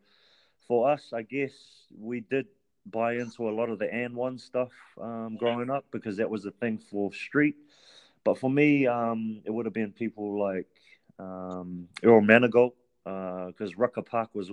for 0.67 0.89
us, 0.91 1.11
I 1.13 1.23
guess 1.23 1.51
we 1.97 2.21
did 2.21 2.47
buy 2.85 3.13
into 3.13 3.49
a 3.49 3.51
lot 3.51 3.69
of 3.69 3.79
the 3.79 3.85
AND1 3.85 4.39
stuff 4.39 4.71
um, 5.01 5.37
growing 5.37 5.69
up 5.69 5.85
because 5.91 6.17
that 6.17 6.29
was 6.29 6.43
the 6.43 6.51
thing 6.51 6.77
for 6.77 7.13
street. 7.13 7.55
But 8.23 8.37
for 8.37 8.49
me, 8.49 8.87
um, 8.87 9.41
it 9.45 9.51
would 9.51 9.65
have 9.65 9.73
been 9.73 9.91
people 9.91 10.39
like 10.39 10.67
um, 11.19 11.87
Earl 12.03 12.21
Manigault 12.21 12.73
because 13.03 13.71
uh, 13.71 13.77
Rucker 13.77 14.01
Park 14.01 14.29
was 14.33 14.51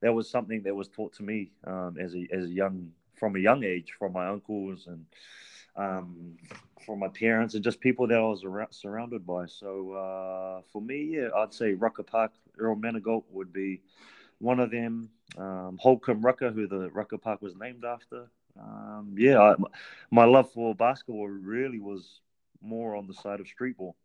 that 0.00 0.12
was 0.12 0.30
something 0.30 0.62
that 0.62 0.74
was 0.74 0.88
taught 0.88 1.12
to 1.14 1.22
me 1.22 1.50
um, 1.66 1.96
as 2.00 2.14
a 2.14 2.26
as 2.32 2.44
a 2.44 2.52
young 2.52 2.92
from 3.14 3.36
a 3.36 3.40
young 3.40 3.64
age 3.64 3.94
from 3.98 4.12
my 4.12 4.28
uncles 4.28 4.86
and 4.86 5.04
um, 5.76 6.36
from 6.84 6.98
my 6.98 7.08
parents 7.08 7.54
and 7.54 7.62
just 7.62 7.80
people 7.80 8.06
that 8.08 8.18
I 8.18 8.22
was 8.22 8.44
around, 8.44 8.72
surrounded 8.72 9.26
by. 9.26 9.46
So 9.46 9.92
uh, 9.92 10.62
for 10.72 10.82
me, 10.82 11.16
yeah, 11.16 11.28
I'd 11.36 11.54
say 11.54 11.74
Rucker 11.74 12.02
Park, 12.02 12.32
Earl 12.58 12.76
Manigault 12.76 13.24
would 13.30 13.52
be 13.52 13.80
one 14.38 14.60
of 14.60 14.70
them. 14.70 15.10
Um, 15.36 15.78
Holcomb 15.80 16.22
Rucker, 16.22 16.50
who 16.50 16.66
the 16.66 16.90
Rucker 16.90 17.18
Park 17.18 17.42
was 17.42 17.54
named 17.54 17.84
after. 17.84 18.28
Um, 18.58 19.14
yeah, 19.16 19.40
I, 19.40 19.54
my 20.10 20.24
love 20.24 20.50
for 20.52 20.74
basketball 20.74 21.28
really 21.28 21.78
was 21.78 22.20
more 22.60 22.96
on 22.96 23.06
the 23.06 23.14
side 23.14 23.40
of 23.40 23.48
street 23.48 23.76
ball. 23.76 23.96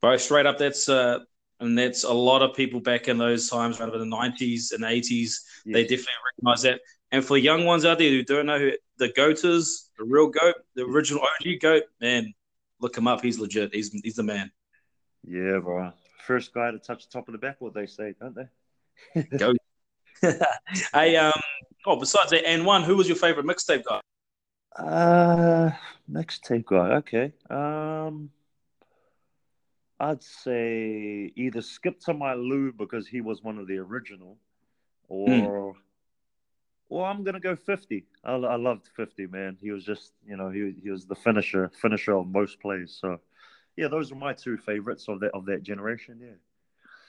Bro, 0.00 0.16
straight 0.18 0.46
up, 0.46 0.58
that's 0.58 0.88
uh, 0.88 1.20
and 1.60 1.76
that's 1.76 2.04
a 2.04 2.12
lot 2.12 2.42
of 2.42 2.54
people 2.54 2.80
back 2.80 3.08
in 3.08 3.18
those 3.18 3.48
times, 3.48 3.80
right 3.80 3.88
over 3.88 3.98
the 3.98 4.06
nineties 4.06 4.72
and 4.72 4.84
eighties. 4.84 5.44
Yes. 5.64 5.74
They 5.74 5.82
definitely 5.82 6.12
recognize 6.32 6.62
that. 6.62 6.80
And 7.10 7.24
for 7.24 7.36
young 7.38 7.64
ones 7.64 7.84
out 7.84 7.98
there 7.98 8.10
who 8.10 8.22
don't 8.22 8.46
know 8.46 8.58
who 8.58 8.72
the 8.98 9.08
goat 9.12 9.44
is, 9.44 9.90
the 9.98 10.04
real 10.04 10.28
goat, 10.28 10.54
the 10.74 10.84
original 10.84 11.22
OG 11.22 11.60
goat, 11.60 11.84
man, 12.00 12.32
look 12.80 12.96
him 12.96 13.08
up. 13.08 13.22
He's 13.22 13.38
legit. 13.38 13.74
He's 13.74 13.90
he's 14.02 14.16
the 14.16 14.22
man. 14.22 14.50
Yeah, 15.26 15.58
bro. 15.58 15.92
First 16.26 16.52
guy 16.52 16.70
to 16.70 16.78
touch 16.78 17.06
the 17.06 17.10
top 17.10 17.28
of 17.28 17.32
the 17.32 17.38
backboard, 17.38 17.74
they 17.74 17.86
say, 17.86 18.14
don't 18.20 18.36
they? 18.36 19.22
Go. 19.38 19.54
hey, 20.92 21.16
um, 21.16 21.32
oh, 21.86 21.96
besides 21.96 22.30
that, 22.30 22.44
AND1, 22.44 22.84
who 22.84 22.96
was 22.96 23.08
your 23.08 23.16
favorite 23.16 23.46
mixtape 23.46 23.84
guy? 23.84 24.00
Uh, 24.76 25.70
mixtape 26.10 26.66
guy. 26.66 26.96
Okay. 26.96 27.32
Um, 27.50 28.30
I'd 30.00 30.22
say 30.22 31.32
either 31.34 31.62
Skip 31.62 32.00
to 32.00 32.14
My 32.14 32.34
Lou 32.34 32.72
because 32.72 33.06
he 33.06 33.20
was 33.20 33.42
one 33.42 33.58
of 33.58 33.66
the 33.66 33.78
original, 33.78 34.36
or 35.08 35.28
mm. 35.28 35.74
or 36.88 37.06
I'm 37.06 37.24
gonna 37.24 37.40
go 37.40 37.56
fifty. 37.56 38.06
I, 38.22 38.32
I 38.34 38.56
loved 38.56 38.88
fifty, 38.94 39.26
man. 39.26 39.56
He 39.60 39.70
was 39.70 39.84
just 39.84 40.12
you 40.26 40.36
know 40.36 40.50
he 40.50 40.74
he 40.82 40.90
was 40.90 41.06
the 41.06 41.16
finisher 41.16 41.70
finisher 41.80 42.16
of 42.16 42.28
most 42.28 42.60
plays. 42.60 42.96
So 43.00 43.18
yeah, 43.76 43.88
those 43.88 44.12
are 44.12 44.16
my 44.16 44.34
two 44.34 44.56
favorites 44.56 45.06
of 45.08 45.20
that 45.20 45.32
of 45.32 45.46
that 45.46 45.62
generation. 45.62 46.18
Yeah. 46.22 46.36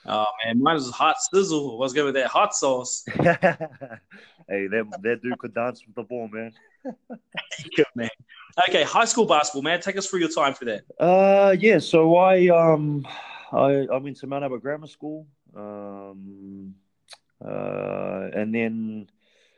Oh 0.06 0.26
man, 0.44 0.62
mine 0.62 0.74
was 0.74 0.90
hot 0.90 1.16
sizzle. 1.20 1.78
What's 1.78 1.92
good 1.92 2.06
with 2.06 2.14
that 2.14 2.28
hot 2.28 2.54
sauce? 2.54 3.04
hey, 3.12 3.26
that 3.28 4.98
that 5.02 5.20
dude 5.22 5.38
could 5.38 5.54
dance 5.54 5.84
with 5.86 5.94
the 5.94 6.02
ball, 6.02 6.28
man. 6.28 6.52
Good 7.76 7.86
man. 7.94 8.08
Okay, 8.68 8.82
high 8.82 9.04
school 9.04 9.26
basketball, 9.26 9.62
man. 9.62 9.80
Take 9.80 9.96
us 9.96 10.06
through 10.06 10.20
your 10.20 10.30
time 10.30 10.54
for 10.54 10.64
that. 10.66 10.82
Uh, 10.98 11.56
yeah. 11.58 11.78
So 11.78 12.16
I 12.16 12.48
um, 12.48 13.06
I 13.52 13.86
I 13.92 13.96
went 13.96 14.16
to 14.18 14.26
Mount 14.26 14.44
Albert 14.44 14.60
Grammar 14.60 14.86
School. 14.86 15.26
Um, 15.54 16.74
uh, 17.44 18.28
and 18.34 18.54
then 18.54 19.08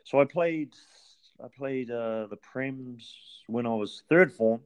so 0.05 0.21
I 0.21 0.25
played 0.25 0.73
I 1.43 1.47
played 1.55 1.91
uh 1.91 2.27
the 2.27 2.37
Prems 2.37 3.13
when 3.47 3.65
I 3.65 3.73
was 3.73 4.03
third 4.09 4.31
form. 4.31 4.61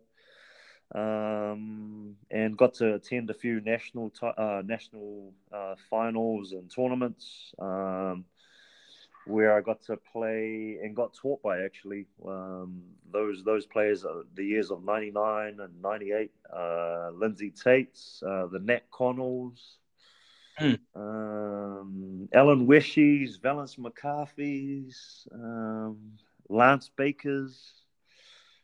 Um, 0.95 2.15
and 2.31 2.57
got 2.57 2.75
to 2.75 2.93
attend 2.93 3.29
a 3.29 3.33
few 3.33 3.59
national 3.59 4.09
t- 4.09 4.31
uh, 4.37 4.61
national 4.65 5.33
uh, 5.51 5.75
finals 5.89 6.53
and 6.53 6.71
tournaments. 6.73 7.53
Um, 7.59 8.23
where 9.27 9.57
I 9.57 9.61
got 9.61 9.81
to 9.83 9.97
play 9.97 10.79
and 10.81 10.95
got 10.95 11.13
taught 11.13 11.41
by 11.41 11.61
actually 11.61 12.05
um, 12.25 12.81
those 13.11 13.43
those 13.43 13.65
players, 13.65 14.05
uh, 14.05 14.23
the 14.35 14.45
years 14.45 14.71
of 14.71 14.83
'99 14.83 15.59
and 15.59 15.81
'98, 15.81 16.31
uh, 16.55 17.09
Lindsay 17.13 17.51
Taits, 17.51 18.23
uh, 18.23 18.47
the 18.47 18.59
Nat 18.59 18.83
Connells, 18.91 19.77
mm. 20.59 20.79
um, 20.95 22.29
Alan 22.33 22.67
Weshies, 22.67 23.41
Valence 23.41 23.77
McCarthy's, 23.77 25.27
um, 25.33 25.97
Lance 26.49 26.89
Bakers. 26.95 27.73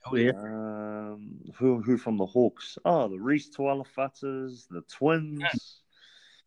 Oh 0.06 0.16
yeah. 0.16 0.32
Um, 0.32 1.40
who 1.56 1.82
who 1.82 1.98
from 1.98 2.18
the 2.18 2.26
Hawks? 2.26 2.78
Oh, 2.84 3.08
the 3.08 3.20
Reese 3.20 3.50
Tualafatas, 3.50 4.68
the 4.70 4.82
Twins. 4.90 5.82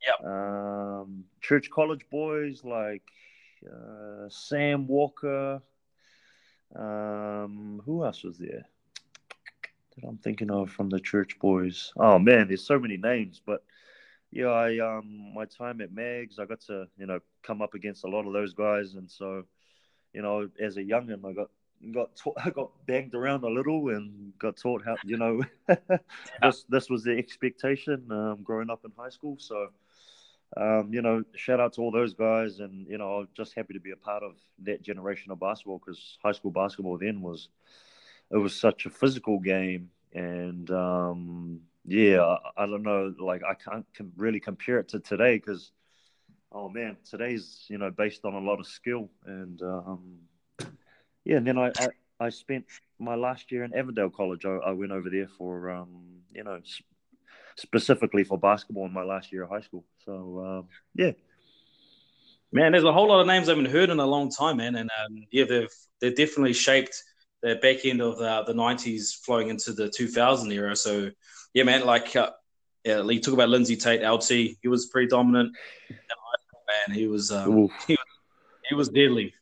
Yep. 0.07 0.31
Um, 0.31 1.25
Church 1.41 1.71
College 1.71 2.05
boys 2.11 2.65
like 2.65 3.03
uh, 3.65 4.29
Sam 4.29 4.87
Walker. 4.87 5.63
Um, 6.75 7.81
who 7.85 8.05
else 8.05 8.23
was 8.23 8.39
there? 8.39 8.67
That 9.97 10.07
I'm 10.07 10.19
thinking 10.19 10.51
of 10.51 10.71
from 10.71 10.91
the 10.91 11.01
Church 11.01 11.39
Boys. 11.39 11.93
Oh 11.97 12.19
man, 12.19 12.49
there's 12.49 12.67
so 12.67 12.79
many 12.79 12.97
names, 12.97 13.41
but 13.45 13.63
yeah, 14.31 14.49
I 14.49 14.79
um 14.79 15.33
my 15.35 15.45
time 15.45 15.81
at 15.81 15.93
Mags, 15.93 16.39
I 16.39 16.45
got 16.45 16.61
to 16.63 16.87
you 16.99 17.07
know 17.07 17.21
come 17.43 17.63
up 17.63 17.75
against 17.75 18.05
a 18.05 18.09
lot 18.09 18.27
of 18.27 18.33
those 18.33 18.53
guys, 18.53 18.95
and 18.95 19.11
so 19.11 19.45
you 20.13 20.23
know 20.23 20.49
as 20.61 20.77
a 20.77 20.83
youngin, 20.83 21.25
I 21.25 21.33
got 21.33 21.51
got 21.93 22.17
taught, 22.17 22.37
I 22.45 22.51
got 22.51 22.71
banged 22.87 23.15
around 23.15 23.45
a 23.45 23.49
little 23.49 23.89
and 23.89 24.37
got 24.39 24.57
taught 24.57 24.85
how 24.85 24.97
you 25.05 25.17
know 25.17 25.43
this 26.43 26.65
this 26.69 26.91
was 26.91 27.05
the 27.05 27.17
expectation 27.17 28.11
um, 28.11 28.43
growing 28.43 28.71
up 28.71 28.85
in 28.85 28.93
high 28.97 29.11
school. 29.11 29.37
So 29.39 29.69
um, 30.57 30.89
you 30.93 31.03
know, 31.03 31.23
shout 31.35 31.61
out 31.61 31.75
to 31.75 31.83
all 31.83 31.91
those 31.91 32.15
guys, 32.15 32.61
and 32.61 32.87
you 32.89 32.97
know, 32.97 33.21
I'm 33.21 33.29
just 33.37 33.55
happy 33.55 33.75
to 33.75 33.81
be 33.81 33.91
a 33.91 33.97
part 33.97 34.23
of 34.23 34.37
that 34.63 34.83
generation 34.83 35.31
of 35.31 35.41
basketball 35.41 35.79
because 35.79 36.19
high 36.23 36.33
school 36.33 36.51
basketball 36.51 36.97
then 36.99 37.21
was 37.21 37.49
it 38.31 38.39
was 38.39 38.59
such 38.59 38.87
a 38.87 38.91
physical 38.91 39.39
game, 39.39 39.91
and 40.15 40.71
um, 40.71 41.61
yeah, 41.85 42.23
I, 42.23 42.65
I, 42.65 42.67
don't 42.67 42.83
know, 42.83 43.15
like 43.19 43.43
I 43.45 43.55
can't 43.55 43.87
really 44.17 44.41
compare 44.41 44.79
it 44.79 44.89
to 44.89 45.01
today 45.01 45.37
because 45.37 45.73
oh 46.53 46.71
man, 46.71 46.97
today's 47.09 47.67
you 47.69 47.77
know 47.77 47.91
based 47.91 48.25
on 48.25 48.33
a 48.33 48.41
lot 48.41 48.59
of 48.59 48.67
skill, 48.67 49.11
and 49.27 49.61
um, 49.61 50.19
yeah, 51.25 51.37
and 51.37 51.47
then 51.47 51.59
I, 51.59 51.71
I, 51.79 51.89
I 52.19 52.29
spent 52.31 52.65
my 52.99 53.15
last 53.15 53.53
year 53.53 53.65
in 53.65 53.75
Avondale 53.75 54.11
College. 54.11 54.47
I, 54.47 54.57
I 54.57 54.71
went 54.71 54.93
over 54.93 55.11
there 55.11 55.29
for 55.29 55.71
um, 55.71 56.23
you 56.35 56.45
know 56.45 56.61
specifically 57.57 58.25
for 58.25 58.39
basketball 58.39 58.87
in 58.87 58.93
my 58.93 59.03
last 59.03 59.33
year 59.33 59.45
of 59.45 59.51
high 59.51 59.61
school. 59.61 59.85
So 60.05 60.45
um, 60.45 60.69
yeah, 60.95 61.13
man, 62.53 62.73
there's 62.73 62.85
a 62.85 62.93
whole 62.93 63.09
lot 63.09 63.21
of 63.21 63.27
names 63.27 63.49
I 63.49 63.53
haven't 63.53 63.71
heard 63.71 63.91
in 63.91 63.99
a 63.99 64.07
long 64.07 64.31
time, 64.31 64.59
man, 64.59 64.77
and 64.77 64.91
um, 65.05 65.27
yeah, 65.31 65.45
they've 65.45 65.75
they've 66.01 66.17
definitely 66.17 66.53
shaped 66.53 67.03
the 67.43 67.57
back 67.57 67.85
end 67.85 68.01
of 68.01 68.19
the, 68.19 68.45
the 68.47 68.55
90s 68.55 69.15
flowing 69.25 69.49
into 69.49 69.73
the 69.73 69.91
2000 69.91 70.53
era. 70.53 70.75
So 70.75 71.11
yeah, 71.55 71.65
man, 71.65 71.85
like 71.85 72.15
uh, 72.17 72.31
yeah, 72.85 73.03
you 73.03 73.21
talk 73.21 73.35
about 73.35 73.49
Lindsay 73.49 73.77
Tait, 73.77 74.03
LT, 74.03 74.29
he 74.29 74.69
was 74.69 74.87
pretty 74.87 75.09
dominant. 75.09 75.57
Man, 75.91 76.97
he 76.97 77.07
was, 77.07 77.31
um, 77.31 77.69
he 77.87 77.93
was 77.93 77.99
he 78.69 78.75
was 78.75 78.89
deadly. 78.89 79.33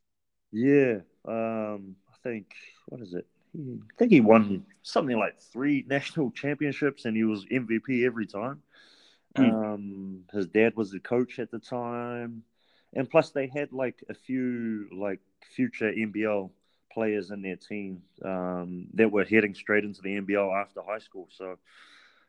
Yeah, 0.53 0.99
um, 1.27 1.97
I 2.09 2.17
think 2.23 2.47
what 2.87 3.01
is 3.01 3.15
it? 3.15 3.27
I 3.55 3.99
think 3.99 4.11
he 4.11 4.21
won 4.21 4.67
something 4.83 5.19
like 5.19 5.41
three 5.41 5.85
national 5.89 6.31
championships, 6.33 7.05
and 7.05 7.17
he 7.17 7.25
was 7.25 7.45
MVP 7.47 8.05
every 8.05 8.27
time. 8.27 8.63
Mm. 9.37 9.75
Um, 9.75 10.25
his 10.33 10.47
dad 10.47 10.77
was 10.77 10.91
the 10.91 11.01
coach 11.01 11.39
at 11.39 11.51
the 11.51 11.59
time, 11.59 12.43
and 12.95 13.09
plus 13.09 13.31
they 13.31 13.47
had 13.47 13.73
like 13.73 14.03
a 14.09 14.15
few 14.15 14.89
like 14.93 15.21
future 15.55 15.93
NBL 15.93 16.51
players 16.93 17.31
in 17.31 17.43
their 17.43 17.57
team 17.57 18.03
um, 18.25 18.87
that 18.95 19.11
were 19.11 19.25
heading 19.25 19.55
straight 19.55 19.85
into 19.85 20.01
the 20.01 20.21
NBL 20.21 20.61
after 20.61 20.81
high 20.87 21.01
school. 21.01 21.29
So, 21.31 21.59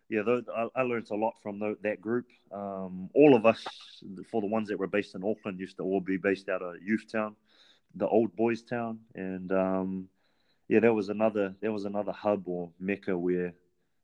yeah, 0.09 0.23
those, 0.23 0.43
I, 0.53 0.67
I, 0.75 0.81
learned 0.81 1.07
a 1.11 1.15
lot 1.15 1.35
from 1.41 1.59
the, 1.59 1.77
that 1.83 2.01
group. 2.01 2.25
Um, 2.51 3.09
all 3.13 3.35
of 3.35 3.45
us, 3.45 3.63
for 4.31 4.41
the 4.41 4.47
ones 4.47 4.69
that 4.69 4.79
were 4.79 4.87
based 4.87 5.13
in 5.15 5.23
Auckland, 5.23 5.59
used 5.59 5.77
to 5.77 5.83
all 5.83 6.01
be 6.01 6.17
based 6.17 6.49
out 6.49 6.63
of 6.63 6.81
Youth 6.83 7.05
Town, 7.11 7.35
the 7.93 8.07
old 8.07 8.35
boys' 8.35 8.63
town, 8.63 8.99
and 9.13 9.51
um, 9.51 10.09
yeah, 10.67 10.79
there 10.79 10.93
was 10.93 11.09
another 11.09 11.55
there 11.61 11.71
was 11.71 11.85
another 11.85 12.11
hub 12.11 12.47
or 12.47 12.71
mecca 12.79 13.17
where 13.17 13.53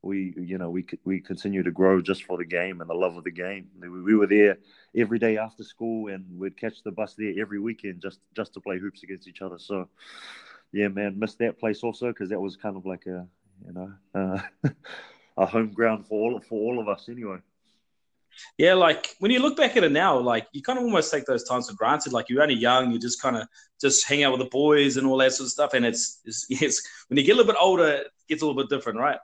we 0.04 0.34
you 0.38 0.58
know 0.58 0.70
we 0.70 0.86
we 1.04 1.20
continue 1.20 1.64
to 1.64 1.72
grow 1.72 2.02
just 2.02 2.24
for 2.24 2.38
the 2.38 2.46
game 2.46 2.82
and 2.82 2.90
the 2.90 2.94
love 2.94 3.18
of 3.18 3.24
the 3.24 3.32
game. 3.32 3.68
We, 3.80 3.90
we 3.90 4.16
were 4.16 4.28
there 4.28 4.58
every 4.96 5.20
day 5.20 5.38
after 5.38 5.64
school, 5.64 6.08
and 6.12 6.26
we'd 6.38 6.58
catch 6.58 6.84
the 6.84 6.92
bus 6.92 7.16
there 7.16 7.34
every 7.40 7.60
weekend 7.60 8.02
just 8.02 8.20
just 8.36 8.54
to 8.56 8.60
play 8.62 8.80
hoops 8.80 9.04
against 9.04 9.28
each 9.28 9.42
other. 9.42 9.60
So, 9.60 9.90
yeah, 10.72 10.88
man, 10.88 11.20
missed 11.20 11.40
that 11.40 11.60
place 11.60 11.84
also 11.84 12.08
because 12.08 12.30
that 12.30 12.42
was 12.42 12.58
kind 12.58 12.78
of 12.78 12.86
like 12.86 13.06
a 13.06 13.28
you 13.66 13.74
know 13.74 13.94
uh, 14.16 14.42
a 15.38 15.46
home 15.46 15.72
ground 15.72 16.08
for 16.08 16.20
all 16.20 16.40
for 16.42 16.60
all 16.60 16.80
of 16.80 16.88
us 16.88 17.08
anyway. 17.10 17.38
Yeah, 18.58 18.74
like 18.74 19.16
when 19.20 19.32
you 19.32 19.40
look 19.40 19.58
back 19.58 19.78
at 19.78 19.84
it 19.84 19.92
now, 19.92 20.18
like 20.20 20.48
you 20.54 20.62
kind 20.62 20.80
of 20.80 20.86
almost 20.86 21.12
take 21.12 21.26
those 21.26 21.44
times 21.44 21.70
for 21.70 21.76
granted. 21.76 22.14
Like 22.14 22.30
you're 22.30 22.42
only 22.42 22.56
young, 22.56 22.92
you 22.92 23.00
just 23.00 23.22
kind 23.22 23.38
of 23.38 23.48
just 23.80 24.08
hang 24.08 24.24
out 24.24 24.32
with 24.32 24.42
the 24.42 24.50
boys 24.50 24.98
and 24.98 25.08
all 25.08 25.18
that 25.18 25.34
sort 25.34 25.46
of 25.46 25.52
stuff. 25.52 25.74
And 25.74 25.86
it's, 25.86 26.22
it's, 26.26 26.46
it's 26.50 26.82
when 27.08 27.18
you 27.18 27.24
get 27.24 27.34
a 27.34 27.38
little 27.38 27.54
bit 27.54 27.62
older, 27.62 27.88
it 27.88 28.08
gets 28.28 28.42
a 28.42 28.46
little 28.46 28.62
bit 28.62 28.70
different, 28.70 29.00
right? 29.00 29.20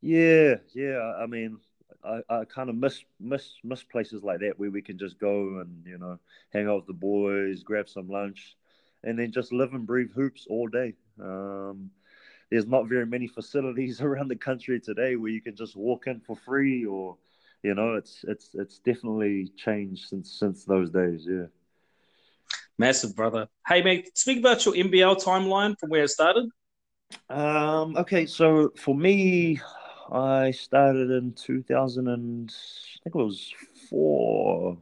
Yeah, 0.00 0.56
yeah. 0.74 1.14
I 1.18 1.26
mean, 1.26 1.58
I, 2.04 2.20
I 2.28 2.44
kind 2.44 2.68
of 2.70 2.76
miss 2.76 3.02
miss 3.20 3.54
miss 3.62 3.82
places 3.84 4.22
like 4.22 4.40
that 4.40 4.58
where 4.58 4.70
we 4.70 4.82
can 4.82 4.98
just 4.98 5.18
go 5.18 5.60
and 5.60 5.86
you 5.86 5.98
know 5.98 6.18
hang 6.52 6.66
out 6.68 6.76
with 6.76 6.86
the 6.86 6.92
boys, 6.94 7.62
grab 7.62 7.88
some 7.88 8.08
lunch, 8.08 8.56
and 9.04 9.18
then 9.18 9.32
just 9.32 9.52
live 9.52 9.74
and 9.74 9.86
breathe 9.86 10.12
hoops 10.12 10.46
all 10.48 10.68
day. 10.68 10.94
Um, 11.20 11.90
there's 12.50 12.66
not 12.66 12.88
very 12.88 13.06
many 13.06 13.28
facilities 13.28 14.00
around 14.02 14.28
the 14.28 14.36
country 14.36 14.80
today 14.80 15.16
where 15.16 15.30
you 15.30 15.40
can 15.40 15.56
just 15.56 15.76
walk 15.76 16.06
in 16.06 16.20
for 16.20 16.36
free, 16.36 16.84
or 16.84 17.16
you 17.62 17.74
know, 17.74 17.94
it's 17.94 18.24
it's 18.26 18.50
it's 18.54 18.78
definitely 18.78 19.52
changed 19.56 20.08
since 20.08 20.38
since 20.38 20.64
those 20.64 20.90
days. 20.90 21.26
Yeah. 21.28 21.46
Massive, 22.78 23.14
brother. 23.14 23.48
Hey, 23.66 23.82
mate, 23.82 24.16
speak 24.16 24.38
about 24.38 24.64
your 24.64 24.74
NBL 24.74 25.22
timeline 25.22 25.78
from 25.78 25.90
where 25.90 26.04
it 26.04 26.08
started. 26.08 26.48
Um, 27.28 27.96
okay, 27.96 28.26
so 28.26 28.72
for 28.76 28.94
me, 28.94 29.60
I 30.10 30.50
started 30.50 31.10
in 31.10 31.32
2000 31.34 32.08
and 32.08 32.50
I 32.50 32.98
think 33.04 33.14
it 33.14 33.18
was 33.18 33.54
four. 33.88 34.78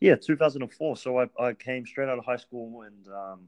Yeah, 0.00 0.16
2004. 0.16 0.96
So 0.96 1.18
I, 1.18 1.26
I 1.40 1.54
came 1.54 1.86
straight 1.86 2.08
out 2.08 2.18
of 2.18 2.24
high 2.24 2.36
school 2.36 2.82
and 2.82 3.08
um, 3.08 3.40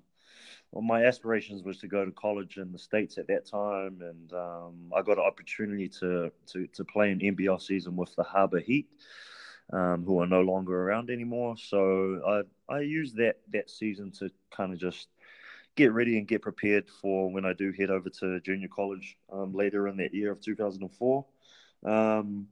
well, 0.76 0.82
my 0.82 1.06
aspirations 1.06 1.62
was 1.62 1.78
to 1.78 1.86
go 1.88 2.04
to 2.04 2.10
college 2.10 2.58
in 2.58 2.70
the 2.70 2.78
states 2.78 3.16
at 3.16 3.28
that 3.28 3.46
time, 3.46 4.02
and 4.02 4.30
um, 4.34 4.92
I 4.94 5.00
got 5.00 5.16
an 5.16 5.24
opportunity 5.24 5.88
to, 6.00 6.30
to 6.48 6.66
to 6.66 6.84
play 6.84 7.10
an 7.10 7.20
NBL 7.20 7.62
season 7.62 7.96
with 7.96 8.14
the 8.14 8.22
Harbour 8.22 8.60
Heat, 8.60 8.86
um, 9.72 10.04
who 10.04 10.20
are 10.20 10.26
no 10.26 10.42
longer 10.42 10.78
around 10.78 11.08
anymore. 11.08 11.56
So 11.56 12.44
I 12.68 12.74
I 12.74 12.80
used 12.80 13.16
that 13.16 13.36
that 13.54 13.70
season 13.70 14.10
to 14.18 14.30
kind 14.54 14.74
of 14.74 14.78
just 14.78 15.08
get 15.76 15.94
ready 15.94 16.18
and 16.18 16.28
get 16.28 16.42
prepared 16.42 16.90
for 17.00 17.32
when 17.32 17.46
I 17.46 17.54
do 17.54 17.72
head 17.72 17.88
over 17.88 18.10
to 18.10 18.38
junior 18.40 18.68
college 18.68 19.16
um, 19.32 19.54
later 19.54 19.88
in 19.88 19.96
that 19.96 20.12
year 20.12 20.30
of 20.30 20.42
2004. 20.42 21.24
Um, 21.86 22.48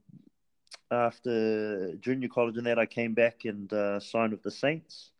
after 0.91 1.95
junior 1.97 2.29
college 2.29 2.57
and 2.57 2.67
that, 2.69 2.79
I 2.79 2.87
came 2.87 3.13
back 3.13 3.45
and 3.45 3.71
uh, 3.71 4.01
signed 4.01 4.33
with 4.33 4.43
the 4.43 4.51
Saints. 4.51 5.11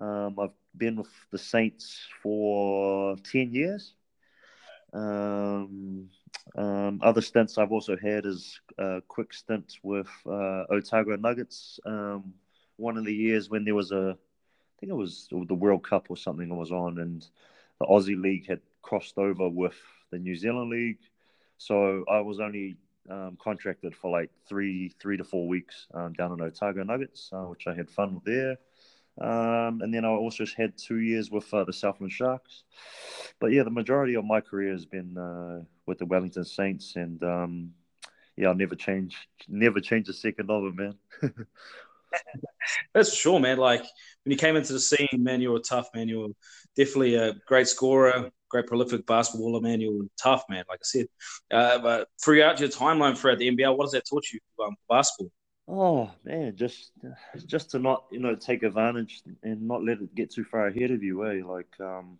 Um, 0.00 0.36
I've 0.40 0.50
been 0.76 0.96
with 0.96 1.10
the 1.30 1.38
Saints 1.38 2.00
for 2.22 3.16
10 3.16 3.52
years. 3.52 3.94
Um, 4.92 6.08
um, 6.56 7.00
other 7.02 7.20
stints 7.20 7.58
I've 7.58 7.72
also 7.72 7.96
had 7.96 8.26
is 8.26 8.60
a 8.78 9.02
quick 9.06 9.32
stint 9.32 9.78
with 9.82 10.08
uh, 10.26 10.64
Otago 10.70 11.16
Nuggets. 11.16 11.78
Um, 11.84 12.34
one 12.76 12.96
of 12.96 13.04
the 13.04 13.14
years 13.14 13.50
when 13.50 13.64
there 13.64 13.74
was 13.74 13.92
a, 13.92 14.16
I 14.16 14.74
think 14.80 14.90
it 14.90 14.96
was 14.96 15.28
the 15.30 15.54
World 15.54 15.84
Cup 15.84 16.06
or 16.08 16.16
something 16.16 16.50
I 16.50 16.54
was 16.54 16.72
on, 16.72 16.98
and 16.98 17.26
the 17.78 17.86
Aussie 17.86 18.20
League 18.20 18.48
had 18.48 18.60
crossed 18.82 19.18
over 19.18 19.48
with 19.48 19.76
the 20.10 20.18
New 20.18 20.34
Zealand 20.34 20.70
League. 20.70 20.98
So 21.58 22.04
I 22.10 22.20
was 22.20 22.40
only 22.40 22.76
um, 23.08 23.36
contracted 23.40 23.94
for 23.94 24.10
like 24.10 24.30
three, 24.48 24.94
three 25.00 25.16
to 25.16 25.24
four 25.24 25.46
weeks 25.46 25.86
um, 25.94 26.14
down 26.14 26.32
in 26.32 26.40
Otago 26.40 26.82
Nuggets, 26.82 27.30
uh, 27.32 27.42
which 27.42 27.66
I 27.66 27.74
had 27.74 27.90
fun 27.90 28.14
with 28.14 28.24
there. 28.24 28.56
Um, 29.20 29.82
and 29.82 29.92
then 29.92 30.04
I 30.04 30.08
also 30.08 30.44
had 30.56 30.78
two 30.78 30.98
years 30.98 31.30
with 31.30 31.52
uh, 31.52 31.64
the 31.64 31.72
Southland 31.72 32.12
Sharks. 32.12 32.64
But 33.38 33.52
yeah, 33.52 33.64
the 33.64 33.70
majority 33.70 34.14
of 34.14 34.24
my 34.24 34.40
career 34.40 34.72
has 34.72 34.86
been 34.86 35.16
uh, 35.18 35.64
with 35.86 35.98
the 35.98 36.06
Wellington 36.06 36.44
Saints, 36.44 36.96
and 36.96 37.22
um, 37.22 37.70
yeah, 38.36 38.48
I'll 38.48 38.54
never 38.54 38.74
change, 38.74 39.16
never 39.48 39.80
change 39.80 40.08
a 40.08 40.12
second 40.14 40.50
of 40.50 40.64
it, 40.64 40.74
man. 40.74 40.94
That's 42.94 43.14
sure, 43.14 43.38
man. 43.38 43.58
Like 43.58 43.82
when 44.24 44.32
you 44.32 44.36
came 44.36 44.56
into 44.56 44.72
the 44.72 44.80
scene, 44.80 45.08
man, 45.12 45.40
you 45.40 45.52
were 45.52 45.60
tough, 45.60 45.88
man. 45.94 46.08
You 46.08 46.20
were 46.20 46.34
definitely 46.76 47.14
a 47.16 47.34
great 47.46 47.68
scorer, 47.68 48.30
great 48.48 48.66
prolific 48.66 49.06
basketballer, 49.06 49.62
man. 49.62 49.80
You 49.80 49.98
were 49.98 50.06
tough, 50.20 50.44
man. 50.48 50.64
Like 50.68 50.80
I 50.80 50.84
said, 50.84 51.06
uh, 51.50 51.78
but 51.78 52.08
throughout 52.22 52.58
your 52.60 52.68
timeline 52.68 53.16
throughout 53.16 53.38
the 53.38 53.50
NBL, 53.50 53.76
what 53.76 53.84
has 53.84 53.92
that 53.92 54.04
taught 54.08 54.24
you 54.32 54.40
um, 54.64 54.76
basketball? 54.88 55.30
Oh 55.72 56.10
man, 56.24 56.56
just 56.56 56.90
just 57.46 57.70
to 57.70 57.78
not 57.78 58.04
you 58.10 58.18
know 58.18 58.34
take 58.34 58.64
advantage 58.64 59.22
and 59.44 59.62
not 59.68 59.84
let 59.84 60.00
it 60.00 60.14
get 60.16 60.32
too 60.32 60.42
far 60.42 60.66
ahead 60.66 60.90
of 60.90 61.04
you, 61.04 61.24
eh? 61.24 61.42
Like 61.44 61.78
um, 61.78 62.18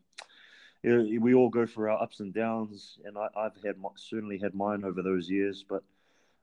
you 0.84 0.96
know, 0.96 1.20
we 1.20 1.34
all 1.34 1.48
go 1.48 1.66
through 1.66 1.90
our 1.90 2.00
ups 2.00 2.20
and 2.20 2.32
downs, 2.32 2.98
and 3.04 3.18
I, 3.18 3.28
have 3.34 3.56
had 3.64 3.74
certainly 3.96 4.38
had 4.38 4.54
mine 4.54 4.84
over 4.84 5.02
those 5.02 5.28
years. 5.28 5.64
But 5.68 5.82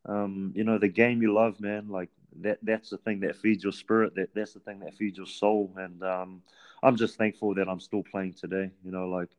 um, 0.05 0.51
you 0.53 0.65
know, 0.65 0.77
the 0.77 0.89
game 0.89 1.21
you 1.21 1.33
love, 1.33 1.61
man, 1.61 1.87
like 1.87 2.09
that 2.41 2.59
that's 2.61 2.89
the 2.89 2.97
thing 2.97 3.21
that 3.21 3.37
feeds 3.37 3.63
your 3.63 3.71
spirit. 3.71 4.15
That 4.15 4.35
that's 4.35 4.53
the 4.53 4.59
thing 4.59 4.79
that 4.79 4.95
feeds 4.95 5.15
your 5.15 5.27
soul. 5.27 5.71
And 5.77 6.03
um, 6.03 6.41
I'm 6.83 6.97
just 6.97 7.17
thankful 7.17 7.55
that 7.55 7.69
I'm 7.69 7.79
still 7.79 8.03
playing 8.03 8.33
today. 8.33 8.69
You 8.83 8.91
know, 8.91 9.07
like 9.07 9.29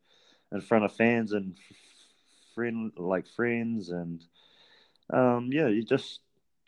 in 0.53 0.63
front 0.63 0.87
of 0.87 0.95
fans 0.95 1.33
and 1.33 1.55
friend 2.55 2.93
like 2.97 3.27
friends 3.29 3.91
and 3.91 4.25
um, 5.11 5.51
yeah, 5.53 5.69
you 5.69 5.83
just 5.83 6.21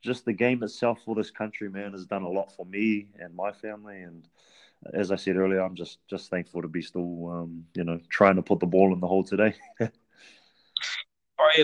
just 0.03 0.25
the 0.25 0.33
game 0.33 0.63
itself 0.63 1.01
for 1.05 1.15
this 1.15 1.31
country, 1.31 1.69
man, 1.69 1.93
has 1.93 2.07
done 2.07 2.23
a 2.23 2.29
lot 2.29 2.55
for 2.55 2.65
me 2.67 3.09
and 3.19 3.35
my 3.35 3.53
family. 3.53 4.01
And 4.03 4.27
as 4.95 5.13
I 5.13 5.17
said 5.17 5.37
earlier, 5.37 5.61
I'm 5.61 5.77
just 5.77 5.99
just 6.09 6.31
thankful 6.31 6.63
to 6.63 6.69
be 6.69 6.83
still, 6.83 7.29
um, 7.31 7.65
you 7.75 7.85
know, 7.85 8.01
trying 8.09 8.37
to 8.37 8.43
put 8.43 8.61
the 8.61 8.67
ball 8.67 8.93
in 8.93 9.01
the 9.01 9.07
hole 9.07 9.25
today. 9.25 9.55